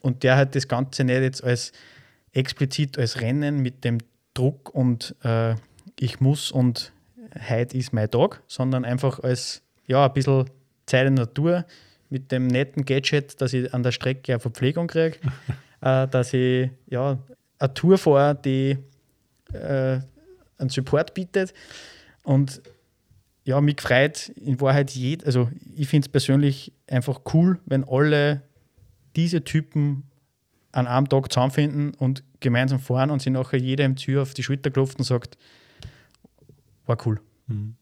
[0.00, 1.72] und der halt das Ganze nicht jetzt als
[2.32, 3.98] explizit als Rennen mit dem
[4.34, 5.54] Druck und äh,
[5.98, 6.92] ich muss und
[7.48, 10.50] heute ist mein Tag, sondern einfach als ja, ein bisschen
[10.86, 11.64] Zeit in der Natur
[12.10, 15.18] mit dem netten Gadget, dass ich an der Strecke eine Verpflegung kriege,
[15.80, 17.18] äh, dass ich ja,
[17.58, 18.78] eine Tour fahre, die
[19.52, 20.00] äh,
[20.62, 21.52] einen Support bietet.
[22.24, 22.62] Und
[23.44, 28.42] ja, mich freut in Wahrheit jed, also ich finde es persönlich einfach cool, wenn alle
[29.16, 30.04] diese Typen
[30.70, 34.42] an einem Tag zusammenfinden und gemeinsam fahren und sich nachher jeder im Tür auf die
[34.42, 35.36] Schulter klopft und sagt,
[36.86, 37.20] war cool.
[37.46, 37.74] Mhm.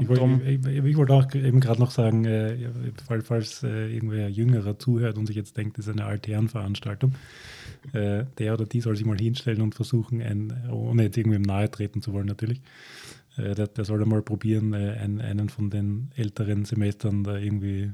[0.00, 2.56] Ich wollte, ich, ich wollte, auch eben gerade noch sagen, äh,
[3.24, 7.14] falls äh, irgendwer Jüngerer zuhört und sich jetzt denkt, das ist eine Altherrenveranstaltung,
[7.92, 11.68] äh, der oder die soll sich mal hinstellen und versuchen, ein, ohne jetzt irgendwem nahe
[11.68, 12.62] treten zu wollen natürlich,
[13.36, 17.90] äh, der, der, soll mal probieren, äh, ein, einen von den älteren Semestern da irgendwie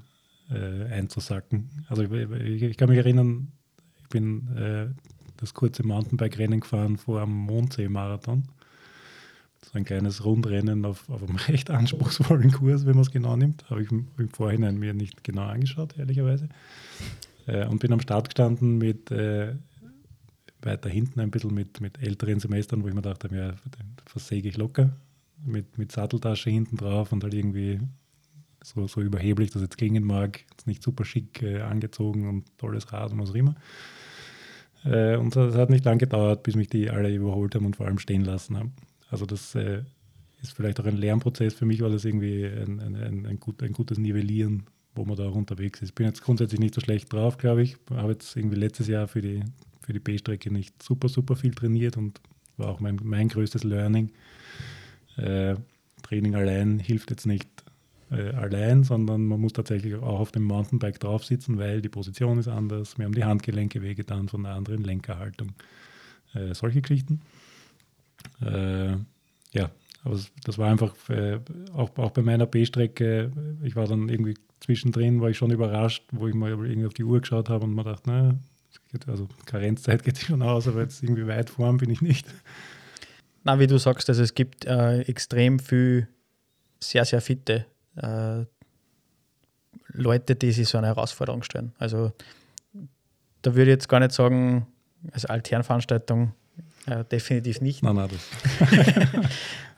[0.50, 1.70] äh, einzusacken.
[1.88, 3.48] Also ich, ich, kann mich erinnern,
[4.02, 4.94] ich bin
[5.38, 8.44] das kurze Mountainbike-Rennen gefahren vor einem Mondsee-Marathon
[9.64, 13.68] so ein kleines Rundrennen auf, auf einem recht anspruchsvollen Kurs, wenn man es genau nimmt.
[13.70, 16.48] Habe ich im, Vorhinein mir nicht genau angeschaut, ehrlicherweise.
[17.46, 19.54] Äh, und bin am Start gestanden mit äh,
[20.62, 23.54] weiter hinten ein bisschen mit, mit älteren Semestern, wo ich mir dachte, ja,
[24.06, 24.90] versäge ich locker.
[25.44, 27.80] Mit, mit Satteltasche hinten drauf und halt irgendwie
[28.62, 32.90] so, so überheblich das jetzt klingen mag, jetzt nicht super schick äh, angezogen und tolles
[32.92, 33.54] Rad und was auch immer.
[34.84, 37.86] Äh, und es hat nicht lange gedauert, bis mich die alle überholt haben und vor
[37.86, 38.72] allem stehen lassen haben.
[39.14, 39.84] Also das äh,
[40.42, 41.54] ist vielleicht auch ein Lernprozess.
[41.54, 44.64] Für mich war das irgendwie ein, ein, ein, ein, gut, ein gutes Nivellieren,
[44.96, 45.90] wo man da auch unterwegs ist.
[45.90, 47.76] Ich bin jetzt grundsätzlich nicht so schlecht drauf, glaube ich.
[47.90, 49.44] Habe jetzt irgendwie letztes Jahr für die,
[49.82, 52.20] für die B-Strecke nicht super, super viel trainiert und
[52.56, 54.10] war auch mein, mein größtes Learning.
[55.16, 55.54] Äh,
[56.02, 57.48] Training allein hilft jetzt nicht
[58.10, 62.40] äh, allein, sondern man muss tatsächlich auch auf dem Mountainbike drauf sitzen, weil die Position
[62.40, 62.98] ist anders.
[62.98, 65.52] Wir haben die Handgelenke wehgetan von einer anderen Lenkerhaltung.
[66.32, 67.20] Äh, solche Geschichten.
[68.40, 68.96] Äh,
[69.52, 69.70] ja,
[70.04, 71.40] aber das war einfach äh,
[71.72, 73.32] auch, auch bei meiner B-Strecke.
[73.62, 77.04] Ich war dann irgendwie zwischendrin, war ich schon überrascht, wo ich mal irgendwie auf die
[77.04, 78.34] Uhr geschaut habe und mir dachte, naja,
[79.06, 82.26] also Karenzzeit geht sich schon aus, aber jetzt irgendwie weit vorn bin ich nicht.
[83.44, 86.08] Na, wie du sagst, also es gibt äh, extrem viel
[86.80, 87.66] sehr, sehr fitte
[87.96, 88.44] äh,
[89.88, 91.72] Leute, die sich so eine Herausforderung stellen.
[91.78, 92.12] Also
[93.42, 94.66] da würde ich jetzt gar nicht sagen,
[95.12, 96.32] als Alternveranstaltung
[96.86, 97.82] äh, definitiv nicht.
[97.82, 98.10] Nein, nein,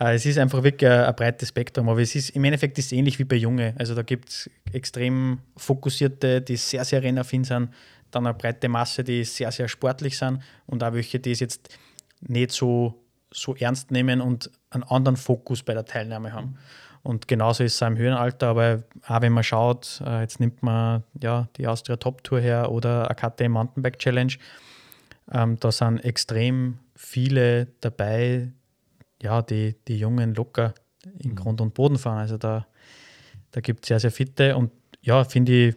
[0.01, 2.87] äh, es ist einfach wirklich ein, ein, breites Spektrum, aber es ist im Endeffekt ist
[2.87, 3.75] es ähnlich wie bei Junge.
[3.79, 7.71] Also da gibt es extrem fokussierte, die sehr, sehr rennaffin sind,
[8.11, 11.79] dann eine breite Masse, die sehr, sehr sportlich sind und auch welche, die es jetzt
[12.21, 16.59] nicht so, so ernst nehmen und einen anderen Fokus bei der Teilnahme haben.
[17.03, 20.65] Und genauso ist es auch im Höhenalter, aber auch wenn man schaut, äh, jetzt nimmt
[20.65, 24.33] man ja die Austria Top Tour her oder AKT Mountainbike Challenge,
[25.33, 28.53] ähm, da sind extrem viele dabei,
[29.23, 30.75] ja, die, die Jungen locker
[31.19, 31.37] in mhm.
[31.37, 32.19] Grund und Boden fahren.
[32.19, 32.67] Also da,
[33.53, 34.73] da gibt es sehr, sehr fitte und
[35.03, 35.77] ja, finde ich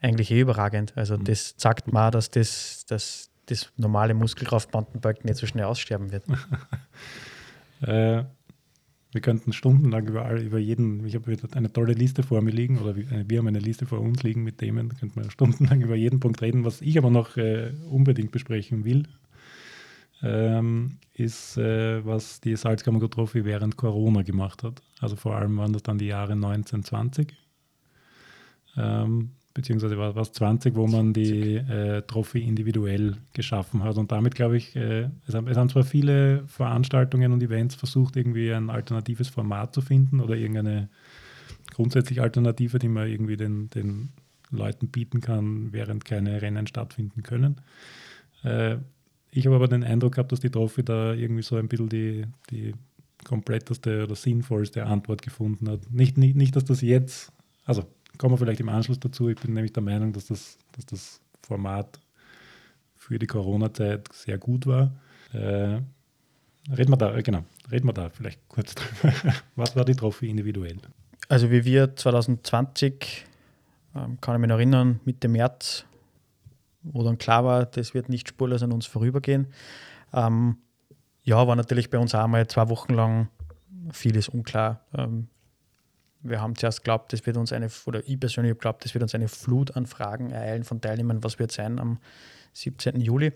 [0.00, 0.92] eigentlich eh überragend.
[0.96, 1.24] Also mhm.
[1.24, 6.24] das zeigt mal, dass das, dass das normale Muskelkraft-Mountainbike nicht so schnell aussterben wird.
[7.82, 8.24] äh,
[9.12, 12.96] wir könnten stundenlang über, über jeden, ich habe eine tolle Liste vor mir liegen, oder
[12.96, 16.18] wir haben eine Liste vor uns liegen mit Themen, da könnten wir stundenlang über jeden
[16.18, 16.64] Punkt reden.
[16.64, 19.06] Was ich aber noch äh, unbedingt besprechen will,
[20.22, 24.82] ähm, ist, äh, was die Salzkammer Trophy während Corona gemacht hat.
[25.00, 27.34] Also vor allem waren das dann die Jahre 1920.
[28.76, 33.98] Ähm, beziehungsweise war es 20, wo man die äh, Trophy individuell geschaffen hat.
[33.98, 38.16] Und damit, glaube ich, äh, es, haben, es, haben, zwar viele Veranstaltungen und Events versucht,
[38.16, 40.88] irgendwie ein alternatives Format zu finden oder irgendeine
[41.74, 44.10] grundsätzlich Alternative, die man irgendwie den, den
[44.50, 47.60] Leuten bieten kann, während keine Rennen stattfinden können.
[48.42, 48.76] Äh,
[49.34, 52.26] ich habe aber den Eindruck gehabt, dass die Trophy da irgendwie so ein bisschen die,
[52.50, 52.74] die
[53.24, 55.90] kompletteste oder sinnvollste Antwort gefunden hat.
[55.90, 57.32] Nicht, nicht, nicht, dass das jetzt,
[57.64, 57.84] also
[58.18, 59.28] kommen wir vielleicht im Anschluss dazu.
[59.30, 61.98] Ich bin nämlich der Meinung, dass das, dass das Format
[62.94, 64.92] für die Corona-Zeit sehr gut war.
[65.32, 65.80] Äh,
[66.70, 69.14] reden wir da, äh, genau, reden wir da vielleicht kurz drüber.
[69.56, 70.76] Was war die Trophy individuell?
[71.28, 73.24] Also wie wir 2020,
[73.96, 75.86] ähm, kann ich mich noch erinnern, Mitte März,
[76.82, 79.48] wo dann klar war, das wird nicht spurlos an uns vorübergehen.
[80.12, 80.58] Ähm,
[81.24, 83.28] ja, war natürlich bei uns auch mal zwei Wochen lang
[83.92, 84.80] vieles unklar.
[84.96, 85.28] Ähm,
[86.22, 89.02] wir haben zuerst geglaubt, das wird uns eine, oder ich persönlich habe geglaubt, das wird
[89.02, 91.98] uns eine Flut an Fragen ereilen von Teilnehmern, was wird sein am
[92.52, 93.00] 17.
[93.00, 93.32] Juli.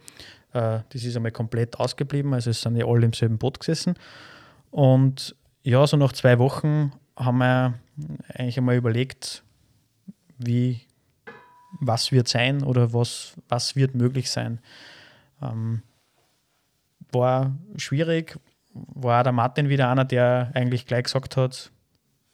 [0.52, 3.94] Äh, das ist einmal komplett ausgeblieben, also es sind ja alle im selben Boot gesessen.
[4.70, 7.74] Und ja, so nach zwei Wochen haben wir
[8.34, 9.42] eigentlich einmal überlegt,
[10.38, 10.82] wie,
[11.80, 14.60] was wird sein oder was, was wird möglich sein.
[15.42, 15.82] Ähm,
[17.12, 18.38] war schwierig,
[18.72, 21.70] war der Martin wieder einer, der eigentlich gleich gesagt hat,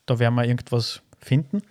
[0.06, 1.62] da werden wir irgendwas finden.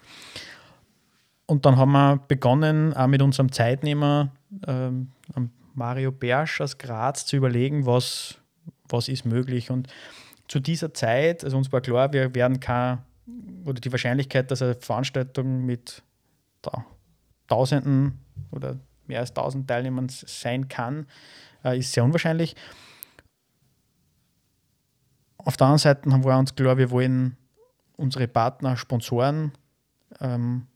[1.45, 4.31] Und dann haben wir begonnen, auch mit unserem Zeitnehmer,
[4.67, 5.11] ähm,
[5.73, 8.35] Mario Bersch aus Graz, zu überlegen, was,
[8.87, 9.69] was ist möglich.
[9.69, 9.87] Und
[10.47, 12.99] zu dieser Zeit, also uns war klar, wir werden kein,
[13.65, 16.03] oder die Wahrscheinlichkeit, dass eine Veranstaltung mit
[16.61, 16.85] da,
[17.51, 18.17] Tausenden
[18.51, 21.05] oder mehr als tausend Teilnehmern sein kann,
[21.65, 22.55] äh, ist sehr unwahrscheinlich.
[25.37, 27.35] Auf der anderen Seite haben wir uns klar, wir wollen
[27.97, 29.51] unsere Partner, Sponsoren
[30.21, 30.67] ähm,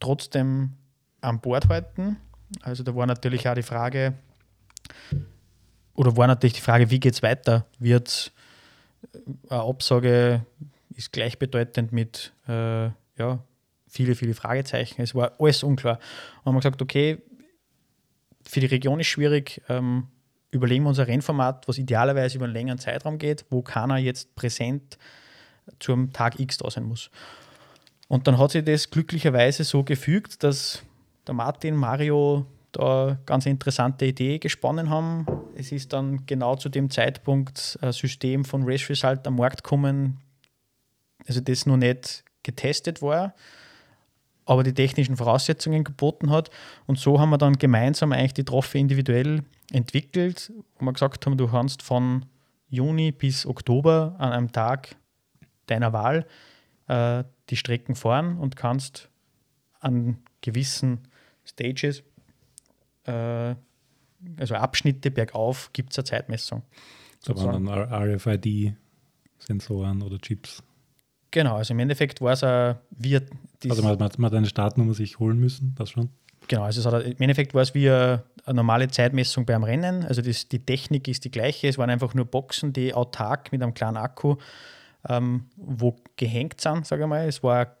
[0.00, 0.72] trotzdem
[1.20, 2.16] an Bord halten.
[2.62, 4.14] Also da war natürlich auch die Frage,
[5.94, 7.66] oder war natürlich die Frage, wie geht es weiter?
[7.78, 8.32] Wird
[9.48, 10.44] eine Absage
[10.96, 12.86] ist gleichbedeutend mit äh,
[13.16, 13.38] ja,
[13.94, 15.00] viele, viele Fragezeichen.
[15.00, 15.98] Es war alles unklar.
[16.40, 17.22] Und haben wir gesagt, okay,
[18.42, 20.08] für die Region ist schwierig, ähm,
[20.50, 24.34] überlegen wir uns ein Rennformat, was idealerweise über einen längeren Zeitraum geht, wo keiner jetzt
[24.34, 24.98] präsent
[25.78, 27.10] zum Tag X da sein muss.
[28.08, 30.82] Und dann hat sich das glücklicherweise so gefügt, dass
[31.26, 35.26] der Martin, Mario da ganz interessante Idee gesponnen haben.
[35.54, 40.18] Es ist dann genau zu dem Zeitpunkt ein System von Race Result am Markt gekommen,
[41.26, 43.34] also das noch nicht getestet war,
[44.46, 46.50] aber die technischen Voraussetzungen geboten hat.
[46.86, 49.42] Und so haben wir dann gemeinsam eigentlich die Trophy individuell
[49.72, 52.26] entwickelt, wo wir gesagt haben, du kannst von
[52.68, 54.96] Juni bis Oktober an einem Tag
[55.66, 56.26] deiner Wahl
[56.88, 59.10] äh, die Strecken fahren und kannst
[59.80, 61.00] an gewissen
[61.44, 62.02] Stages,
[63.04, 63.54] äh,
[64.38, 66.62] also Abschnitte bergauf, gibt es eine Zeitmessung.
[67.24, 70.62] Da waren dann RFID-Sensoren oder Chips.
[71.34, 73.16] Genau, also im Endeffekt war es ein, wie
[73.68, 76.10] Also man, man, man hat eine Startnummer sich holen müssen, das schon?
[76.46, 80.04] Genau, also es hat, im Endeffekt war es wie eine, eine, normale Zeitmessung beim Rennen.
[80.04, 81.68] Also das, die Technik ist die gleiche.
[81.68, 84.36] Es waren einfach nur Boxen, die autark mit einem kleinen Akku
[85.08, 87.26] ähm, wo gehängt sind, sage ich mal.
[87.26, 87.76] Es war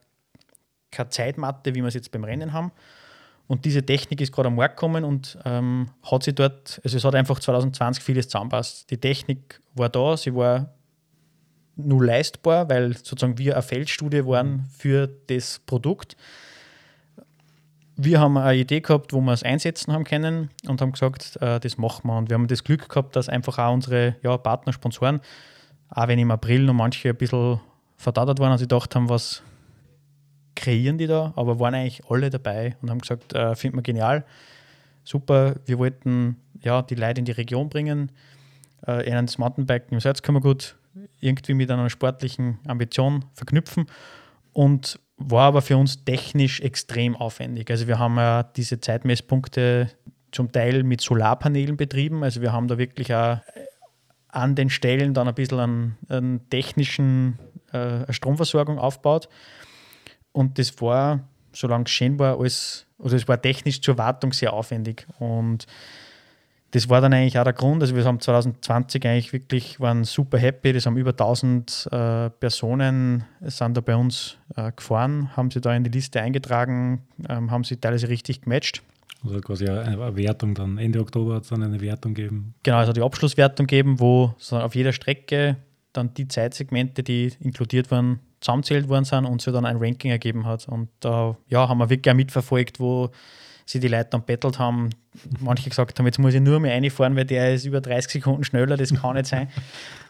[0.90, 2.72] keine Zeitmatte, wie wir es jetzt beim Rennen haben.
[3.46, 7.04] Und diese Technik ist gerade am Markt gekommen und ähm, hat sich dort, also es
[7.04, 8.90] hat einfach 2020 vieles zusammenpasst.
[8.90, 10.70] Die Technik war da, sie war
[11.76, 16.16] nur leistbar, weil sozusagen wir eine Feldstudie waren für das Produkt.
[17.96, 21.60] Wir haben eine Idee gehabt, wo wir es einsetzen haben können und haben gesagt, äh,
[21.60, 22.16] das machen wir.
[22.16, 25.20] Und wir haben das Glück gehabt, dass einfach auch unsere ja, Partner, Sponsoren
[25.94, 27.60] auch wenn im April noch manche ein bisschen
[27.96, 29.42] verdattert waren und sie gedacht haben, was
[30.56, 34.24] kreieren die da, aber waren eigentlich alle dabei und haben gesagt, äh, finden wir genial,
[35.04, 38.10] super, wir wollten ja, die Leute in die Region bringen,
[38.86, 40.76] äh, ihnen das Mountainbiken im Salzkammergut
[41.20, 43.86] irgendwie mit einer sportlichen Ambition verknüpfen
[44.52, 47.70] und war aber für uns technisch extrem aufwendig.
[47.70, 49.90] Also wir haben ja diese Zeitmesspunkte
[50.32, 53.38] zum Teil mit Solarpanelen betrieben, also wir haben da wirklich auch
[54.34, 57.38] an den Stellen dann ein bisschen an, an technischen
[57.72, 59.28] äh, Stromversorgung aufbaut.
[60.32, 64.52] Und das war, solange es schön war, alles, also es war technisch zur Wartung sehr
[64.52, 65.06] aufwendig.
[65.20, 65.66] Und
[66.74, 67.82] das war dann eigentlich auch der Grund.
[67.82, 70.72] Also wir haben 2020 eigentlich wirklich, waren super happy.
[70.72, 75.72] Das haben über 1000 äh, Personen sind da bei uns äh, gefahren, haben sie da
[75.72, 78.82] in die Liste eingetragen, ähm, haben sie teilweise richtig gematcht.
[79.24, 80.76] Also quasi eine Wertung dann.
[80.78, 82.54] Ende Oktober hat es dann eine Wertung gegeben.
[82.64, 85.56] Genau, also die Abschlusswertung geben, wo auf jeder Strecke
[85.92, 90.44] dann die Zeitsegmente, die inkludiert waren, zusammenzählt worden sind und sie dann ein Ranking ergeben
[90.44, 90.66] hat.
[90.66, 93.10] Und da ja, haben wir wirklich auch mitverfolgt, wo
[93.64, 94.90] sie die Leute dann bettelt haben.
[95.40, 98.44] Manche gesagt haben, jetzt muss ich nur mehr einfahren, weil der ist über 30 Sekunden
[98.44, 99.48] schneller, das kann nicht sein.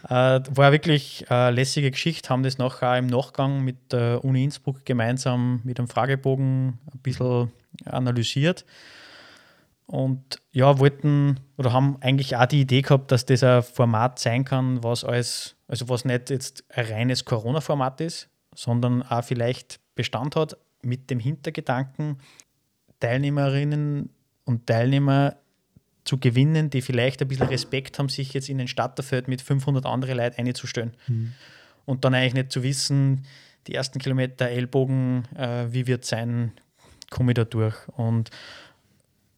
[0.06, 4.84] Äh, war wirklich eine lässige Geschichte, haben das nachher im Nachgang mit der Uni Innsbruck
[4.84, 7.50] gemeinsam mit einem Fragebogen ein bisschen
[7.86, 8.66] analysiert
[9.86, 14.44] und ja, wollten oder haben eigentlich auch die Idee gehabt, dass das ein Format sein
[14.44, 20.36] kann, was als, also was nicht jetzt ein reines Corona-Format ist, sondern auch vielleicht Bestand
[20.36, 22.18] hat mit dem Hintergedanken,
[23.04, 24.08] Teilnehmerinnen
[24.44, 25.36] und Teilnehmer
[26.04, 29.84] zu gewinnen, die vielleicht ein bisschen Respekt haben, sich jetzt in den Starterfeld mit 500
[29.84, 30.94] anderen Leuten einzustellen.
[31.06, 31.32] Mhm.
[31.84, 33.26] Und dann eigentlich nicht zu wissen,
[33.66, 36.52] die ersten Kilometer Ellbogen, äh, wie wird es sein,
[37.10, 37.76] komme ich da durch.
[37.88, 38.30] Und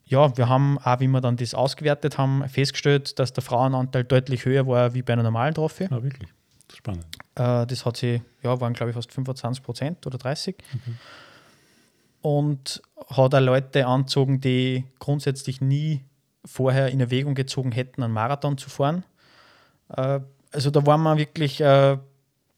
[0.04, 4.44] ja, wir haben auch, wie wir dann das ausgewertet haben, festgestellt, dass der Frauenanteil deutlich
[4.44, 5.88] höher war wie bei einer normalen Trophy.
[5.90, 6.28] Ah, wirklich?
[6.72, 7.06] Spannend.
[7.34, 10.56] Äh, das hat sie, ja, waren glaube ich fast 25 Prozent oder 30.
[10.72, 10.98] Mhm.
[12.26, 16.00] Und hat auch Leute angezogen, die grundsätzlich nie
[16.44, 19.04] vorher in Erwägung gezogen hätten, einen Marathon zu fahren.
[19.90, 20.18] Äh,
[20.50, 21.96] also da waren wir wirklich äh,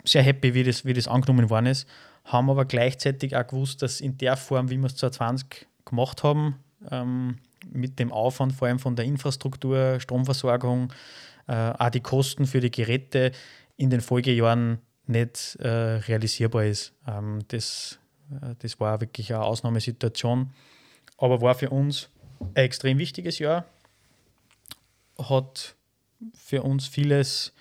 [0.05, 1.87] sehr happy, wie das, wie das angenommen worden ist,
[2.25, 6.61] haben aber gleichzeitig auch gewusst, dass in der Form, wie wir es 2020 gemacht haben,
[6.91, 7.37] ähm,
[7.71, 10.95] mit dem Aufwand vor allem von der Infrastruktur, Stromversorgung,
[11.47, 13.33] äh, auch die Kosten für die Geräte
[13.77, 16.95] in den Folgejahren nicht realisierbar ist.
[17.07, 17.99] Ähm, das,
[18.59, 20.53] das war wirklich eine Ausnahmesituation,
[21.17, 22.09] aber war für uns
[22.41, 23.65] ein extrem wichtiges Jahr.
[25.19, 25.75] Hat
[26.35, 27.53] für uns vieles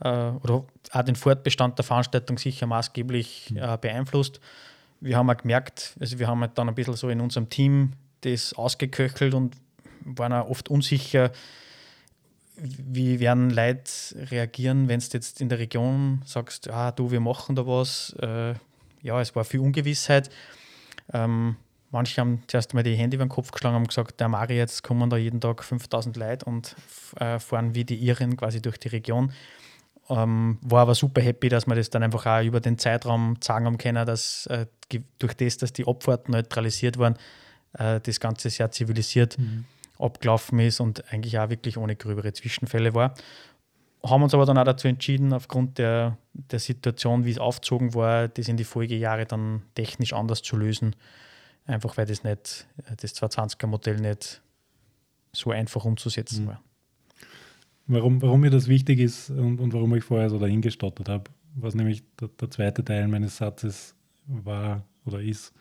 [0.00, 4.40] äh, oder auch den Fortbestand der Veranstaltung sicher maßgeblich äh, beeinflusst.
[5.00, 7.92] Wir haben auch gemerkt, also wir haben halt dann ein bisschen so in unserem Team
[8.22, 9.56] das ausgeköchelt und
[10.04, 11.32] waren auch oft unsicher,
[12.56, 13.90] wie werden Leute
[14.30, 18.12] reagieren, wenn du jetzt in der Region sagst, ah, du, wir machen da was.
[18.20, 18.54] Äh,
[19.02, 20.30] ja, es war viel Ungewissheit.
[21.12, 21.56] Ähm,
[21.90, 24.82] manche haben zuerst mal die Hände über den Kopf geschlagen und gesagt, der Mari, jetzt
[24.82, 26.76] kommen da jeden Tag 5000 Leute und
[27.16, 29.32] äh, fahren wie die Iren quasi durch die Region.
[30.08, 33.66] Ähm, war aber super happy, dass wir das dann einfach auch über den Zeitraum sagen
[33.66, 34.66] haben können, dass äh,
[35.18, 37.16] durch das, dass die Abfahrten neutralisiert waren,
[37.74, 39.66] äh, das Ganze sehr zivilisiert mhm.
[39.98, 43.14] abgelaufen ist und eigentlich auch wirklich ohne gröbere Zwischenfälle war.
[44.02, 48.28] Haben uns aber dann auch dazu entschieden, aufgrund der, der Situation, wie es aufgezogen war,
[48.28, 50.96] das in die Folgejahre dann technisch anders zu lösen.
[51.66, 54.40] Einfach weil das nicht, das 220er-Modell nicht
[55.32, 56.48] so einfach umzusetzen mhm.
[56.48, 56.62] war.
[57.86, 61.24] Warum, warum mir das wichtig ist und, und warum ich vorher so dahingestottert habe,
[61.56, 63.94] was nämlich der, der zweite Teil meines Satzes
[64.26, 65.52] war oder ist,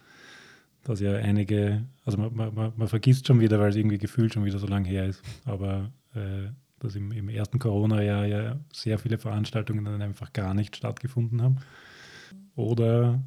[0.83, 4.45] dass ja einige, also man, man, man vergisst schon wieder, weil es irgendwie gefühlt schon
[4.45, 6.49] wieder so lange her ist, aber äh,
[6.79, 11.57] dass im, im ersten Corona-Jahr ja sehr viele Veranstaltungen dann einfach gar nicht stattgefunden haben.
[12.55, 13.21] Oder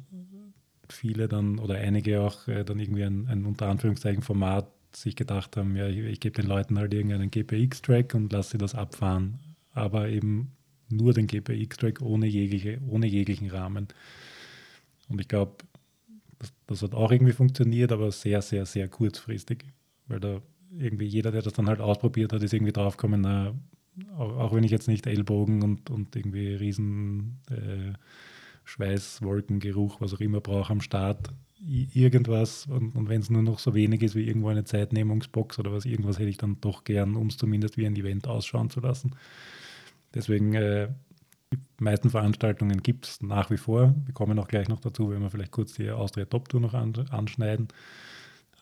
[0.89, 5.57] viele dann, oder einige auch äh, dann irgendwie ein, ein unter Anführungszeichen Format sich gedacht
[5.57, 9.39] haben, ja, ich, ich gebe den Leuten halt irgendeinen GPX-Track und lasse sie das abfahren.
[9.73, 10.51] Aber eben
[10.89, 13.87] nur den GPX-Track ohne, jegliche, ohne jeglichen Rahmen.
[15.09, 15.55] Und ich glaube,
[16.39, 19.65] das, das, hat auch irgendwie funktioniert, aber sehr, sehr, sehr kurzfristig.
[20.07, 20.41] Weil da
[20.77, 23.53] irgendwie jeder, der das dann halt ausprobiert hat, ist irgendwie draufgekommen, na,
[24.17, 27.93] auch, wenn ich jetzt nicht Ellbogen und, und irgendwie riesen äh,
[29.59, 31.29] Geruch, was auch immer brauche am Start,
[31.65, 35.71] irgendwas und, und wenn es nur noch so wenig ist wie irgendwo eine Zeitnehmungsbox oder
[35.71, 38.79] was, irgendwas hätte ich dann doch gern, um es zumindest wie ein Event ausschauen zu
[38.81, 39.15] lassen.
[40.13, 40.89] Deswegen äh,
[41.53, 43.95] die meisten Veranstaltungen gibt es nach wie vor.
[44.05, 46.73] Wir kommen auch gleich noch dazu, wenn wir vielleicht kurz die Austria Top Tour noch
[46.73, 47.67] an, anschneiden.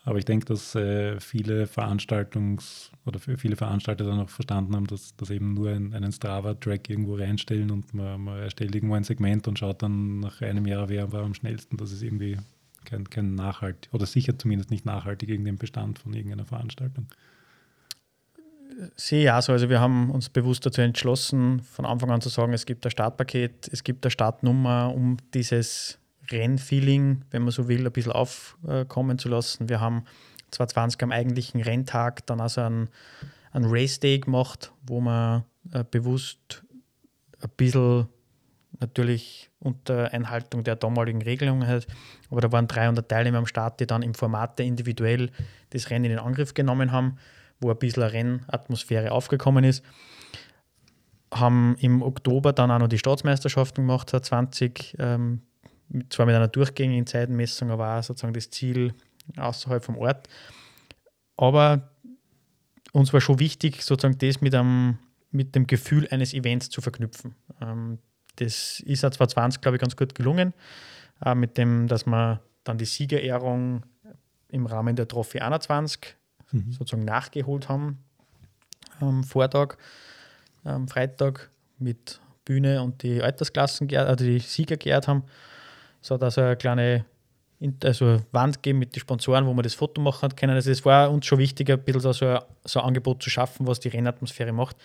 [0.04, 5.16] Aber ich denke, dass äh, viele Veranstaltungs- oder viele Veranstalter dann auch verstanden haben, dass,
[5.16, 9.48] dass eben nur ein, einen Strava-Track irgendwo reinstellen und man, man, erstellt irgendwo ein Segment
[9.48, 11.78] und schaut dann nach einem Jahr, wer war am schnellsten.
[11.78, 12.38] Das ist irgendwie
[12.84, 17.08] kein, kein nachhaltig oder sicher zumindest nicht nachhaltig irgendein Bestand von irgendeiner Veranstaltung.
[18.96, 19.52] Sehe ja so.
[19.52, 22.92] Also wir haben uns bewusst dazu entschlossen, von Anfang an zu sagen, es gibt ein
[22.92, 26.00] Startpaket, es gibt eine Startnummer, um dieses
[26.32, 29.70] Rennfeeling, wenn man so will, ein bisschen aufkommen zu lassen.
[29.70, 30.04] Wir haben
[30.52, 32.90] 2020 am eigentlichen Renntag dann also einen,
[33.52, 36.64] einen Race Day gemacht, wo man äh, bewusst
[37.42, 38.08] ein bisschen
[38.80, 41.88] natürlich unter Einhaltung der damaligen Regelungen hat.
[42.30, 45.30] Aber da waren 300 Teilnehmer am Start, die dann im Format individuell
[45.70, 47.18] das Rennen in Angriff genommen haben,
[47.60, 49.84] wo ein bisschen eine Rennatmosphäre aufgekommen ist.
[51.34, 55.42] Haben im Oktober dann auch noch die Staatsmeisterschaften gemacht, 2020, ähm,
[56.10, 58.94] zwar mit einer durchgängigen Zeitmessung, aber auch sozusagen das Ziel
[59.38, 60.28] außerhalb vom Ort.
[61.38, 61.90] Aber
[62.92, 64.98] uns war schon wichtig, sozusagen das mit, einem,
[65.32, 67.36] mit dem Gefühl eines Events zu verknüpfen.
[67.62, 68.00] Ähm,
[68.38, 70.54] das ist auch 2020, glaube ich, ganz gut gelungen,
[71.36, 73.84] mit dem, dass wir dann die Siegerehrung
[74.48, 76.16] im Rahmen der Trophy 21
[76.52, 76.72] mhm.
[76.72, 78.00] sozusagen nachgeholt haben
[79.00, 79.78] am Vortag,
[80.64, 85.24] am Freitag mit Bühne und die Altersklassen, also die Sieger geehrt haben.
[86.02, 87.06] So hat also eine kleine
[87.84, 90.56] also Wand geben mit den Sponsoren, wo man das Foto machen können.
[90.56, 93.68] Also es war uns schon wichtig, ein bisschen so ein, so ein Angebot zu schaffen,
[93.68, 94.76] was die Rennatmosphäre macht.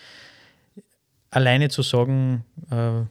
[1.31, 3.03] Alleine zu sagen, äh,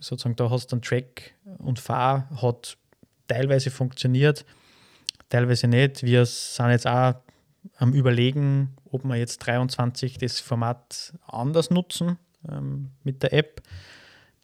[0.00, 2.76] sozusagen da hast du einen Track und Fahr hat
[3.28, 4.44] teilweise funktioniert,
[5.28, 6.02] teilweise nicht.
[6.02, 7.14] Wir sind jetzt auch
[7.76, 13.62] am Überlegen, ob wir jetzt 23 das Format anders nutzen ähm, mit der App.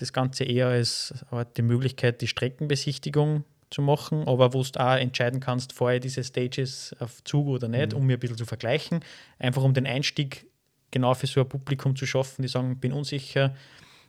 [0.00, 1.14] Das Ganze eher als
[1.56, 6.96] die Möglichkeit, die Streckenbesichtigung zu machen, aber wo du auch entscheiden kannst, vorher diese Stages
[6.98, 7.98] auf Zug oder nicht, mhm.
[7.98, 9.00] um mir ein bisschen zu vergleichen.
[9.38, 10.46] Einfach um den Einstieg
[10.90, 13.54] genau für so ein Publikum zu schaffen, die sagen, bin unsicher,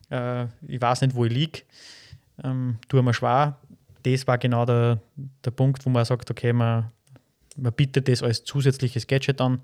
[0.09, 1.61] äh, ich weiß nicht, wo ich liege,
[2.41, 3.57] ähm, tue mir schwer.
[4.03, 4.99] Das war genau der,
[5.43, 6.89] der Punkt, wo man sagt, okay, man,
[7.57, 9.59] man bietet das als zusätzliches Gadget an,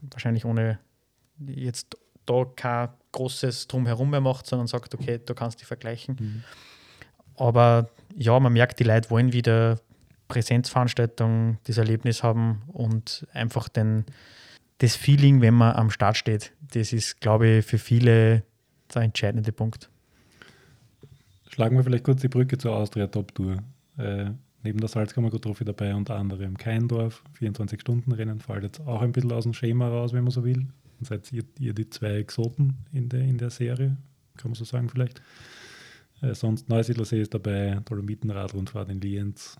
[0.00, 0.78] wahrscheinlich ohne
[1.44, 6.16] jetzt da keine großes Drumherum mehr macht, sondern sagt, okay, du kannst die vergleichen.
[6.20, 6.44] Mhm.
[7.36, 9.80] Aber ja, man merkt, die Leute wollen wieder
[10.28, 14.04] Präsenzveranstaltungen, das Erlebnis haben und einfach den,
[14.78, 16.52] das Feeling, wenn man am Start steht.
[16.72, 18.42] Das ist, glaube ich, für viele
[18.94, 19.90] der entscheidende Punkt.
[21.48, 23.58] Schlagen wir vielleicht kurz die Brücke zur Austria Top Tour.
[23.96, 24.30] Äh,
[24.62, 29.52] neben der Salzkammer-Trophy dabei unter anderem Keindorf, 24-Stunden-Rennen, fällt jetzt auch ein bisschen aus dem
[29.52, 30.66] Schema raus, wenn man so will.
[31.04, 33.96] Dann seid ihr, ihr die zwei Exoten in der, in der Serie,
[34.36, 35.20] kann man so sagen vielleicht.
[36.22, 39.56] Äh, sonst Neusiedlersee ist dabei, Dolomitenradrundfahrt in Lienz.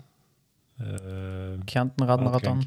[0.79, 2.61] Äh, Kärnten-Radmarathon.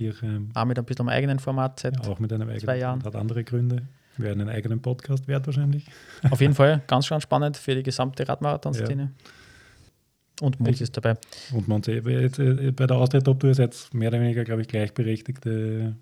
[0.53, 3.03] Auch mit ein bisschen einem eigenen Format seit ja, auch mit einem eigenen zwei Jahren.
[3.03, 3.87] Hat andere Gründe.
[4.17, 5.85] Wäre einen eigenen Podcast wert wahrscheinlich.
[6.29, 9.03] Auf jeden Fall, ganz, ganz spannend für die gesamte Radmarathon-Szene.
[9.03, 10.45] Ja.
[10.45, 11.15] Und Mons ist dabei.
[11.51, 14.61] Und Mons, äh, äh, bei der Austria Top Tour ist jetzt mehr oder weniger, glaube
[14.61, 15.95] ich, gleichberechtigte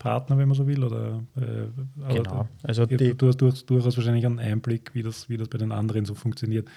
[0.00, 0.82] Partner, wenn man so will.
[0.82, 2.48] Oder, äh, genau.
[2.64, 6.04] Also die, du hast durchaus wahrscheinlich einen Einblick, wie das, wie das bei den anderen
[6.04, 6.68] so funktioniert.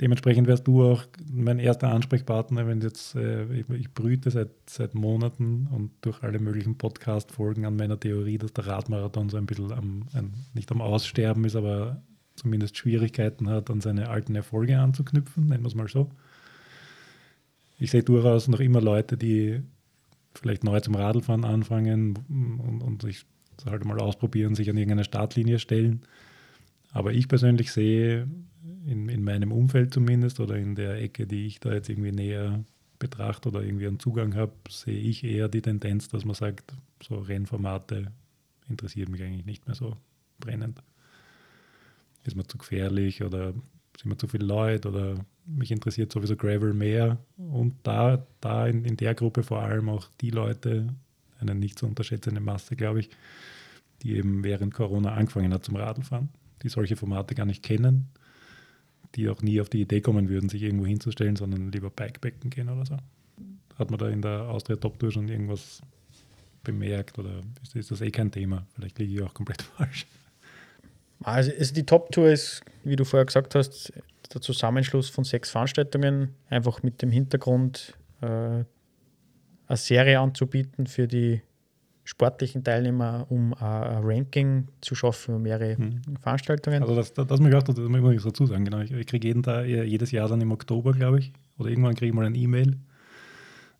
[0.00, 4.94] Dementsprechend wärst du auch mein erster Ansprechpartner, wenn jetzt, äh, ich, ich, brüte seit, seit
[4.94, 9.72] Monaten und durch alle möglichen Podcast-Folgen an meiner Theorie, dass der Radmarathon so ein bisschen
[9.72, 12.02] am, ein, nicht am Aussterben ist, aber
[12.34, 16.10] zumindest Schwierigkeiten hat, an seine alten Erfolge anzuknüpfen, nennen wir es mal so.
[17.78, 19.62] Ich sehe durchaus noch immer Leute, die
[20.34, 23.24] vielleicht neu zum Radlfahren anfangen und, und sich
[23.66, 26.02] halt mal ausprobieren, sich an irgendeine Startlinie stellen.
[26.92, 28.28] Aber ich persönlich sehe
[28.86, 32.64] in, in meinem Umfeld zumindest oder in der Ecke, die ich da jetzt irgendwie näher
[32.98, 37.16] betrachte oder irgendwie einen Zugang habe, sehe ich eher die Tendenz, dass man sagt, so
[37.16, 38.12] Rennformate
[38.68, 39.96] interessiert mich eigentlich nicht mehr so
[40.38, 40.82] brennend.
[42.24, 43.52] Ist mir zu gefährlich oder
[43.98, 45.16] sind mir zu viele Leute oder
[45.46, 47.18] mich interessiert sowieso Gravel mehr.
[47.36, 50.88] Und da, da in, in der Gruppe vor allem auch die Leute,
[51.40, 53.10] eine nicht zu unterschätzende Masse, glaube ich,
[54.02, 56.28] die eben während Corona angefangen hat zum Radlfahren,
[56.62, 58.08] die solche Formate gar nicht kennen
[59.14, 62.68] die auch nie auf die Idee kommen würden, sich irgendwo hinzustellen, sondern lieber Bikepacken gehen
[62.68, 62.96] oder so.
[63.78, 65.80] Hat man da in der Austria Top Tour schon irgendwas
[66.62, 68.66] bemerkt oder ist, ist das eh kein Thema?
[68.74, 70.06] Vielleicht liege ich auch komplett falsch.
[71.22, 73.92] Also, also die Top Tour ist, wie du vorher gesagt hast,
[74.34, 78.64] der Zusammenschluss von sechs Veranstaltungen, einfach mit dem Hintergrund, äh,
[79.66, 81.40] eine Serie anzubieten für die
[82.04, 86.02] sportlichen Teilnehmer, um ein Ranking zu schaffen, mehrere mhm.
[86.20, 86.82] Veranstaltungen.
[86.82, 88.80] Also das, das, das muss ich auch das muss ich dazu sagen, genau.
[88.80, 92.08] Ich, ich kriege jeden Tag, jedes Jahr dann im Oktober, glaube ich, oder irgendwann kriege
[92.10, 92.76] ich mal ein E-Mail.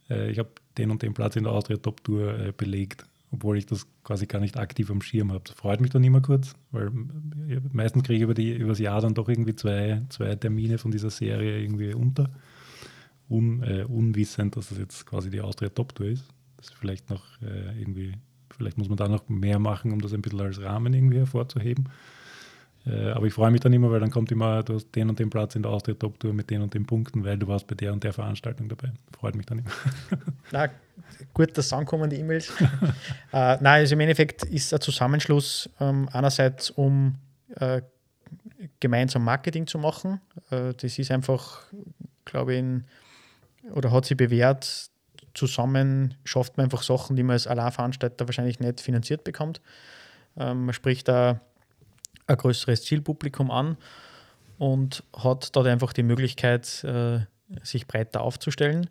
[0.08, 0.48] Äh, ich habe
[0.78, 4.26] den und den Platz in der Austria Top Tour äh, belegt, obwohl ich das quasi
[4.26, 5.44] gar nicht aktiv am Schirm habe.
[5.44, 6.90] Das freut mich dann immer kurz, weil
[7.72, 10.90] meistens kriege ich über, die, über das Jahr dann doch irgendwie zwei, zwei Termine von
[10.90, 12.30] dieser Serie irgendwie unter.
[13.28, 16.24] Un, äh, unwissend, dass das jetzt quasi die Austria Top Tour ist
[16.64, 18.14] das vielleicht noch äh, irgendwie,
[18.50, 21.88] vielleicht muss man da noch mehr machen, um das ein bisschen als Rahmen irgendwie hervorzuheben.
[22.86, 25.18] Äh, aber ich freue mich dann immer, weil dann kommt immer, du hast den und
[25.18, 27.66] den Platz in der Austria Top Tour mit den und den Punkten, weil du warst
[27.66, 28.92] bei der und der Veranstaltung dabei.
[29.18, 29.70] Freut mich dann immer.
[30.52, 30.68] Na,
[31.32, 32.52] gut, dass ankommen die E-Mails.
[33.32, 37.16] äh, nein, also im Endeffekt ist ein Zusammenschluss ähm, einerseits, um
[37.56, 37.80] äh,
[38.80, 40.20] gemeinsam Marketing zu machen.
[40.50, 41.62] Äh, das ist einfach,
[42.26, 42.84] glaube ich, in,
[43.72, 44.90] oder hat sich bewährt,
[45.32, 49.62] zusammen schafft man einfach Sachen, die man als Alleinveranstalter wahrscheinlich nicht finanziert bekommt.
[50.36, 51.40] Ähm, man spricht da
[52.26, 53.76] ein größeres Zielpublikum an
[54.58, 57.20] und hat dort einfach die Möglichkeit, äh,
[57.62, 58.88] sich breiter aufzustellen.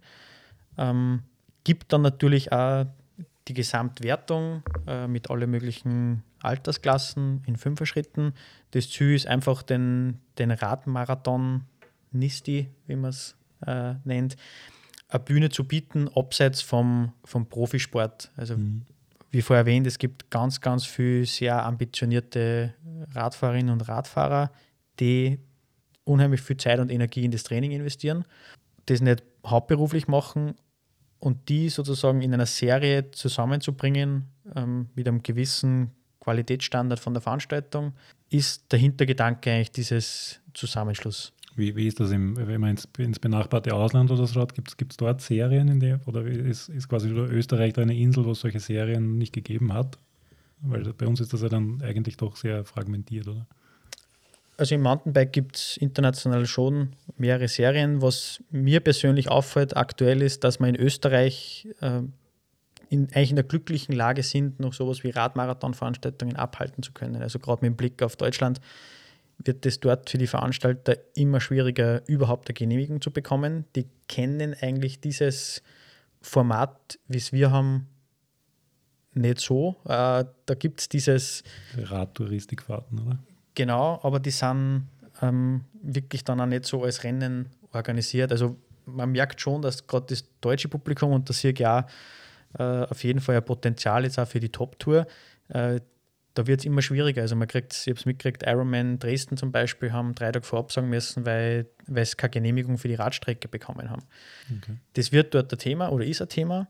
[0.77, 1.23] Ähm,
[1.63, 2.85] gibt dann natürlich auch
[3.47, 8.33] die Gesamtwertung äh, mit allen möglichen Altersklassen in fünf Schritten.
[8.71, 11.65] Das Ziel ist einfach den, den Radmarathon
[12.11, 14.37] Nisti, wie man es äh, nennt,
[15.09, 18.31] eine Bühne zu bieten, abseits vom, vom Profisport.
[18.35, 18.83] Also, mhm.
[19.33, 22.75] Wie vorher erwähnt, es gibt ganz, ganz viele sehr ambitionierte
[23.13, 24.51] Radfahrerinnen und Radfahrer,
[24.99, 25.39] die
[26.03, 28.25] unheimlich viel Zeit und Energie in das Training investieren,
[28.85, 30.53] das nicht hauptberuflich machen
[31.17, 37.93] und die sozusagen in einer Serie zusammenzubringen ähm, mit einem gewissen Qualitätsstandard von der Veranstaltung,
[38.29, 41.33] ist der Hintergedanke eigentlich dieses Zusammenschluss.
[41.55, 44.53] Wie, wie ist das, im, wenn man ins, ins benachbarte Ausland oder so schaut?
[44.55, 48.31] Gibt es dort Serien, in der, oder ist, ist quasi Österreich da eine Insel, wo
[48.31, 49.97] es solche Serien nicht gegeben hat?
[50.61, 53.45] Weil bei uns ist das ja dann eigentlich doch sehr fragmentiert, oder?
[54.55, 58.01] Also im Mountainbike gibt es international schon mehrere Serien.
[58.01, 62.01] Was mir persönlich auffällt aktuell ist, dass wir in Österreich äh,
[62.89, 67.21] in, eigentlich in der glücklichen Lage sind, noch sowas wie Radmarathon-Veranstaltungen abhalten zu können.
[67.21, 68.61] Also gerade mit Blick auf Deutschland
[69.45, 73.65] wird es dort für die Veranstalter immer schwieriger, überhaupt eine Genehmigung zu bekommen.
[73.75, 75.63] Die kennen eigentlich dieses
[76.21, 77.87] Format, wie es wir haben,
[79.13, 79.75] nicht so.
[79.85, 81.43] Äh, da gibt es dieses.
[81.77, 83.19] Radtouristikfahrten, oder?
[83.55, 84.87] Genau, aber die sind
[85.21, 88.31] ähm, wirklich dann auch nicht so als Rennen organisiert.
[88.31, 91.83] Also man merkt schon, dass gerade das deutsche Publikum, und das ich auch
[92.57, 95.05] äh, auf jeden Fall ein Potenzial jetzt auch für die Top-Tour,
[95.49, 95.79] äh,
[96.33, 97.21] da wird es immer schwieriger.
[97.21, 100.89] Also man kriegt, ich habe es mitgekriegt, Ironman Dresden zum Beispiel haben drei Tage vorabsagen
[100.89, 104.03] müssen, weil, weil sie keine Genehmigung für die Radstrecke bekommen haben.
[104.57, 104.77] Okay.
[104.93, 106.67] Das wird dort ein Thema oder ist ein Thema.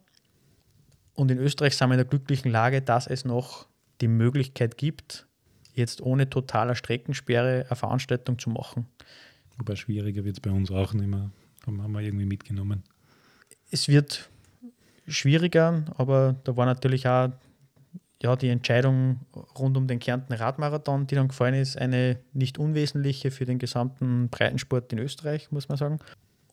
[1.14, 3.68] Und in Österreich sind wir in der glücklichen Lage, dass es noch
[4.02, 5.28] die Möglichkeit gibt,
[5.76, 8.88] jetzt ohne totaler Streckensperre eine Veranstaltung zu machen.
[9.58, 11.30] Wobei schwieriger wird es bei uns auch nicht mehr,
[11.66, 12.84] haben wir irgendwie mitgenommen.
[13.70, 14.30] Es wird
[15.08, 17.30] schwieriger, aber da war natürlich auch
[18.24, 19.20] ja, die Entscheidung
[19.60, 24.30] rund um den Kärnten Radmarathon, die dann gefallen ist, eine nicht unwesentliche für den gesamten
[24.30, 26.00] Breitensport in Österreich, muss man sagen.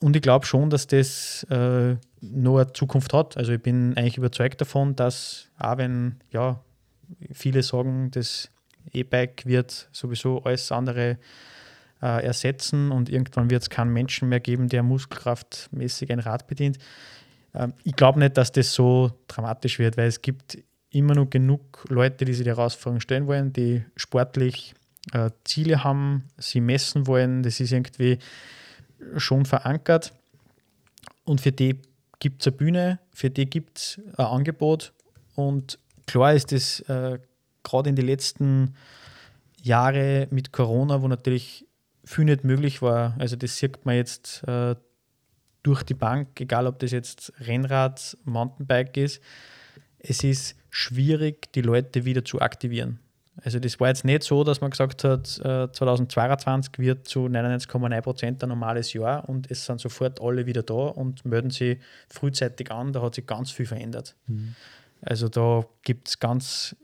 [0.01, 3.37] Und ich glaube schon, dass das äh, noch eine Zukunft hat.
[3.37, 6.61] Also ich bin eigentlich überzeugt davon, dass auch wenn ja,
[7.33, 8.51] viele sagen, das
[8.93, 11.19] E-Bike wird sowieso alles andere
[12.03, 16.79] äh, ersetzen und irgendwann wird es keinen Menschen mehr geben, der muskelkraftmäßig ein Rad bedient.
[17.55, 20.59] Ähm, ich glaube nicht, dass das so dramatisch wird, weil es gibt
[20.91, 24.75] immer noch genug Leute, die sich die Herausforderung stellen wollen, die sportlich
[25.13, 27.43] äh, Ziele haben, sie messen wollen.
[27.43, 28.19] Das ist irgendwie
[29.17, 30.13] schon verankert.
[31.25, 31.81] Und für die
[32.19, 34.93] gibt es eine Bühne, für die gibt es ein Angebot.
[35.35, 37.19] Und klar ist das äh,
[37.63, 38.75] gerade in den letzten
[39.63, 41.67] Jahren mit Corona, wo natürlich
[42.05, 43.15] viel nicht möglich war.
[43.19, 44.75] Also das sieht man jetzt äh,
[45.63, 49.23] durch die Bank, egal ob das jetzt Rennrad, Mountainbike ist.
[49.99, 53.01] Es ist schwierig, die Leute wieder zu aktivieren.
[53.43, 58.01] Also das war jetzt nicht so, dass man gesagt hat, 2022 äh, wird zu 99,9
[58.03, 62.71] Prozent ein normales Jahr und es sind sofort alle wieder da und melden sich frühzeitig
[62.71, 62.93] an.
[62.93, 64.15] Da hat sich ganz viel verändert.
[64.27, 64.55] Mhm.
[65.01, 66.77] Also da gibt es ganz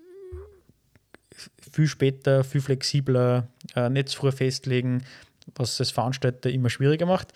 [1.70, 5.04] viel später, viel flexibler, äh, nicht zu früh festlegen,
[5.54, 7.32] was das Veranstalter immer schwieriger macht.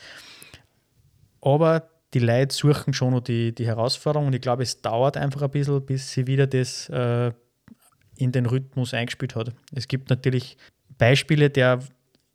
[1.42, 5.42] Aber die Leute suchen schon noch die, die Herausforderung und ich glaube, es dauert einfach
[5.42, 7.32] ein bisschen, bis sie wieder das äh,
[8.16, 9.54] in den Rhythmus eingespielt hat.
[9.72, 10.56] Es gibt natürlich
[10.98, 11.80] Beispiele, der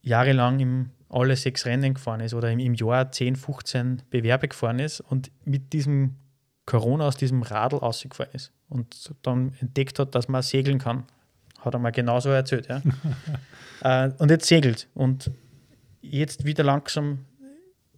[0.01, 4.79] jahrelang im alle sechs Rennen gefahren ist oder im, im Jahr 10, 15 Bewerbe gefahren
[4.79, 6.15] ist und mit diesem
[6.65, 11.03] Corona aus diesem Radl ausgefahren ist und dann entdeckt hat, dass man segeln kann.
[11.59, 12.67] Hat er mal genauso erzählt.
[12.67, 12.81] Ja.
[14.07, 15.31] äh, und jetzt segelt und
[16.01, 17.19] jetzt wieder langsam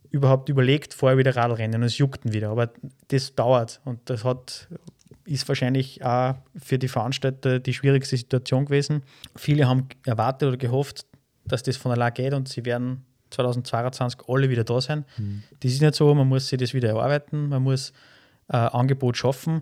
[0.10, 2.50] überhaupt überlegt, vorher wieder Radrennen und es juckt ihn wieder.
[2.50, 2.72] Aber
[3.10, 4.68] das dauert und das hat,
[5.26, 9.04] ist wahrscheinlich auch für die Veranstalter die schwierigste Situation gewesen.
[9.36, 11.06] Viele haben erwartet oder gehofft,
[11.46, 15.06] dass das von allein geht und sie werden 2022 alle wieder da sein.
[15.18, 15.44] Mhm.
[15.60, 17.94] Das ist nicht so, man muss sich das wieder erarbeiten, man muss
[18.48, 19.62] ein äh, Angebot schaffen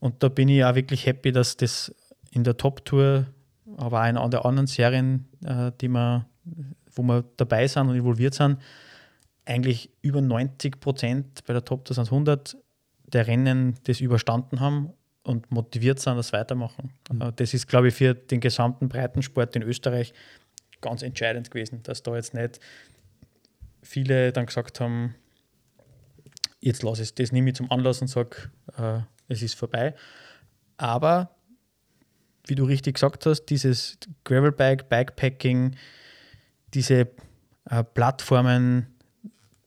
[0.00, 1.94] und da bin ich auch wirklich happy, dass das
[2.30, 3.26] in der Top-Tour,
[3.76, 6.26] aber auch in anderen Serien, äh, die wir,
[6.92, 8.58] wo wir dabei sind und involviert sind,
[9.46, 12.56] eigentlich über 90 Prozent bei der Top 100
[13.06, 14.92] der Rennen das überstanden haben
[15.22, 16.92] und motiviert sind, das weitermachen.
[17.10, 17.32] Mhm.
[17.36, 20.12] Das ist, glaube ich, für den gesamten Breitensport in Österreich
[20.80, 22.60] ganz entscheidend gewesen, dass da jetzt nicht
[23.82, 25.14] viele dann gesagt haben,
[26.60, 29.94] jetzt lasse ich das nehme ich zum Anlass und sage, äh, es ist vorbei.
[30.76, 31.36] Aber
[32.46, 35.76] wie du richtig gesagt hast, dieses Gravelbike, Bikepacking,
[36.74, 37.08] diese
[37.70, 38.93] äh, Plattformen,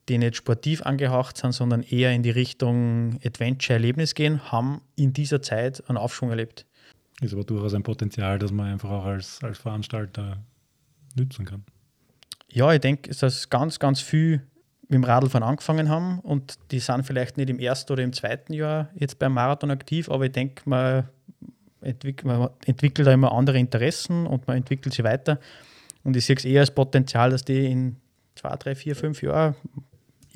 [0.08, 5.42] die nicht sportiv angehaucht sind, sondern eher in die Richtung Adventure-Erlebnis gehen, haben in dieser
[5.42, 6.66] Zeit einen Aufschwung erlebt.
[7.20, 10.38] Ist aber durchaus ein Potenzial, das man einfach auch als, als Veranstalter
[11.16, 11.64] nützen kann.
[12.50, 14.42] Ja, ich denke, dass ganz, ganz viel
[14.82, 18.54] mit dem Radlfahren angefangen haben und die sind vielleicht nicht im ersten oder im zweiten
[18.54, 21.08] Jahr jetzt beim Marathon aktiv, aber ich denke, man,
[21.82, 25.38] entwick man entwickelt da immer andere Interessen und man entwickelt sie weiter.
[26.04, 27.96] Und ich sehe es eher als Potenzial, dass die in
[28.34, 29.54] zwei, drei, vier, fünf Jahren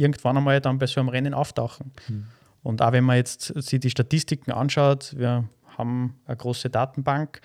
[0.02, 1.92] irgendwann einmal dann bei so einem Rennen auftauchen.
[2.08, 2.26] Mhm.
[2.62, 7.40] Und auch wenn man jetzt sich die Statistiken anschaut, wir haben eine große Datenbank.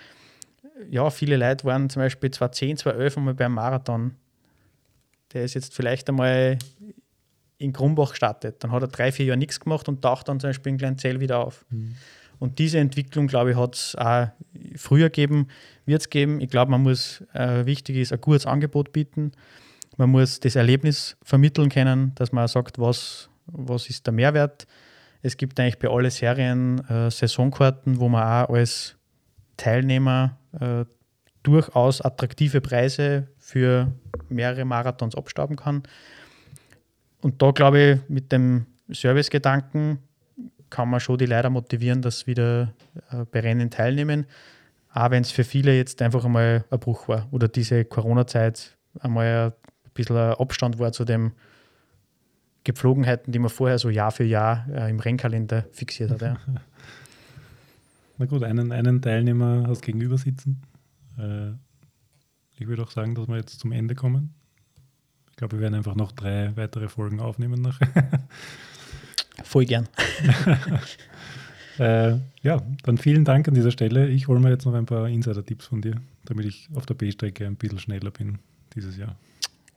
[0.89, 4.15] Ja, viele Leute waren zum Beispiel 2010, 2011 einmal beim Marathon.
[5.34, 6.59] Der ist jetzt vielleicht einmal
[7.57, 8.63] in Grumbach gestartet.
[8.63, 11.19] Dann hat er drei, vier Jahre nichts gemacht und taucht dann zum Beispiel in Kleinzell
[11.19, 11.65] wieder auf.
[11.69, 11.95] Mhm.
[12.39, 14.27] Und diese Entwicklung, glaube ich, hat es auch
[14.75, 15.47] früher gegeben,
[15.85, 16.39] wird es geben.
[16.39, 19.31] Ich glaube, man muss, äh, wichtig ist, ein gutes Angebot bieten.
[19.98, 24.68] Man muss das Erlebnis vermitteln können, dass man sagt, was, was ist der Mehrwert.
[25.24, 28.95] Es gibt eigentlich bei allen Serien äh, Saisonkarten, wo man auch als
[29.57, 30.86] Teilnehmer äh,
[31.41, 33.91] durchaus attraktive Preise für
[34.30, 35.84] mehrere Marathons abstauben kann.
[37.22, 39.99] Und da glaube ich, mit dem Servicegedanken
[40.69, 42.74] kann man schon die Leute motivieren, dass sie wieder
[43.11, 44.28] äh, bei Rennen teilnehmen.
[44.94, 49.26] auch wenn es für viele jetzt einfach einmal ein Bruch war oder diese Corona-Zeit einmal
[49.48, 49.53] ein
[49.98, 51.34] bisschen Abstand war zu den
[52.64, 56.22] Gepflogenheiten, die man vorher so Jahr für Jahr äh, im Rennkalender fixiert hat.
[56.22, 56.38] Ja.
[58.18, 60.61] Na gut, einen, einen Teilnehmer hast gegenüber sitzen.
[61.18, 61.52] Äh,
[62.60, 64.34] ich würde auch sagen, dass wir jetzt zum Ende kommen.
[65.30, 67.88] Ich glaube, wir werden einfach noch drei weitere Folgen aufnehmen nachher.
[69.44, 69.88] Voll gern.
[71.80, 74.10] äh, ja, dann vielen Dank an dieser Stelle.
[74.10, 77.45] Ich hole mir jetzt noch ein paar Insider-Tipps von dir, damit ich auf der B-Strecke
[77.45, 78.40] ein bisschen schneller bin
[78.74, 79.15] dieses Jahr.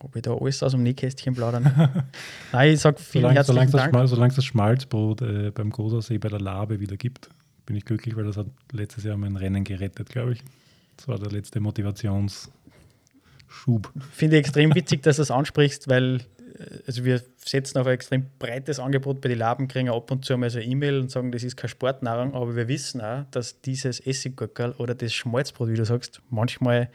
[0.03, 1.65] Ob ich da alles aus dem Nähkästchen plaudern?
[2.53, 3.93] Nein, ich sage vielen solange, herzlichen solange Dank.
[3.93, 7.29] Das solange es das Schmalzbrot äh, beim Gosersee bei der Labe wieder gibt,
[7.67, 10.43] bin ich glücklich, weil das hat letztes Jahr mein Rennen gerettet, glaube ich.
[10.97, 12.51] Das war der letzte Motivationsschub.
[14.11, 16.17] Finde ich extrem witzig, dass du das ansprichst, weil
[16.59, 20.25] äh, also wir setzen auf ein extrem breites Angebot bei den Laben, kriegen ab und
[20.25, 23.25] zu einmal so eine E-Mail und sagen, das ist keine Sportnahrung, aber wir wissen auch,
[23.31, 26.89] dass dieses Essiggurkel oder das Schmalzbrot, wie du sagst, manchmal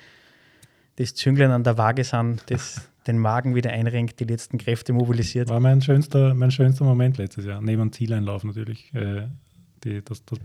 [0.95, 5.49] das Zünglein an der Waage sind, das den Magen wieder einrenkt, die letzten Kräfte mobilisiert.
[5.49, 8.93] War mein schönster, mein schönster Moment letztes Jahr, neben dem Zieleinlauf natürlich.
[8.93, 9.27] Äh,
[9.83, 10.39] die, das, das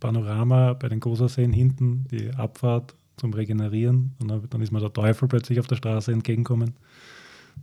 [0.00, 4.14] Panorama bei den Goserseen hinten, die Abfahrt zum Regenerieren.
[4.20, 6.74] Und dann, dann ist mir der Teufel plötzlich auf der Straße entgegengekommen.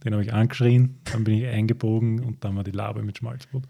[0.04, 3.64] Den habe ich angeschrien, dann bin ich eingebogen und dann war die Labe mit Schmalzbrot.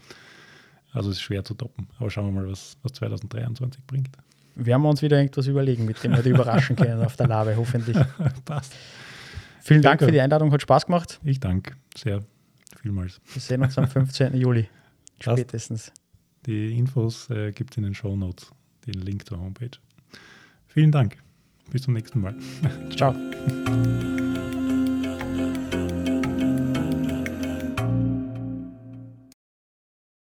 [0.92, 1.88] Also es ist schwer zu toppen.
[1.98, 4.10] Aber schauen wir mal, was, was 2023 bringt.
[4.56, 7.56] Werden wir uns wieder irgendwas überlegen, mit dem wir die überraschen können auf der Labe,
[7.56, 7.98] hoffentlich.
[8.46, 8.76] Passt.
[9.70, 11.20] Vielen Dank für die Einladung, hat Spaß gemacht.
[11.24, 12.24] Ich danke sehr
[12.82, 13.22] vielmals.
[13.32, 14.36] Wir sehen uns am 15.
[14.36, 14.68] Juli.
[15.20, 15.92] Spätestens.
[16.48, 18.52] Die Infos äh, gibt es in den Show Notes,
[18.88, 19.78] den Link zur Homepage.
[20.66, 21.18] Vielen Dank.
[21.72, 22.36] Bis zum nächsten Mal.
[22.96, 23.14] Ciao.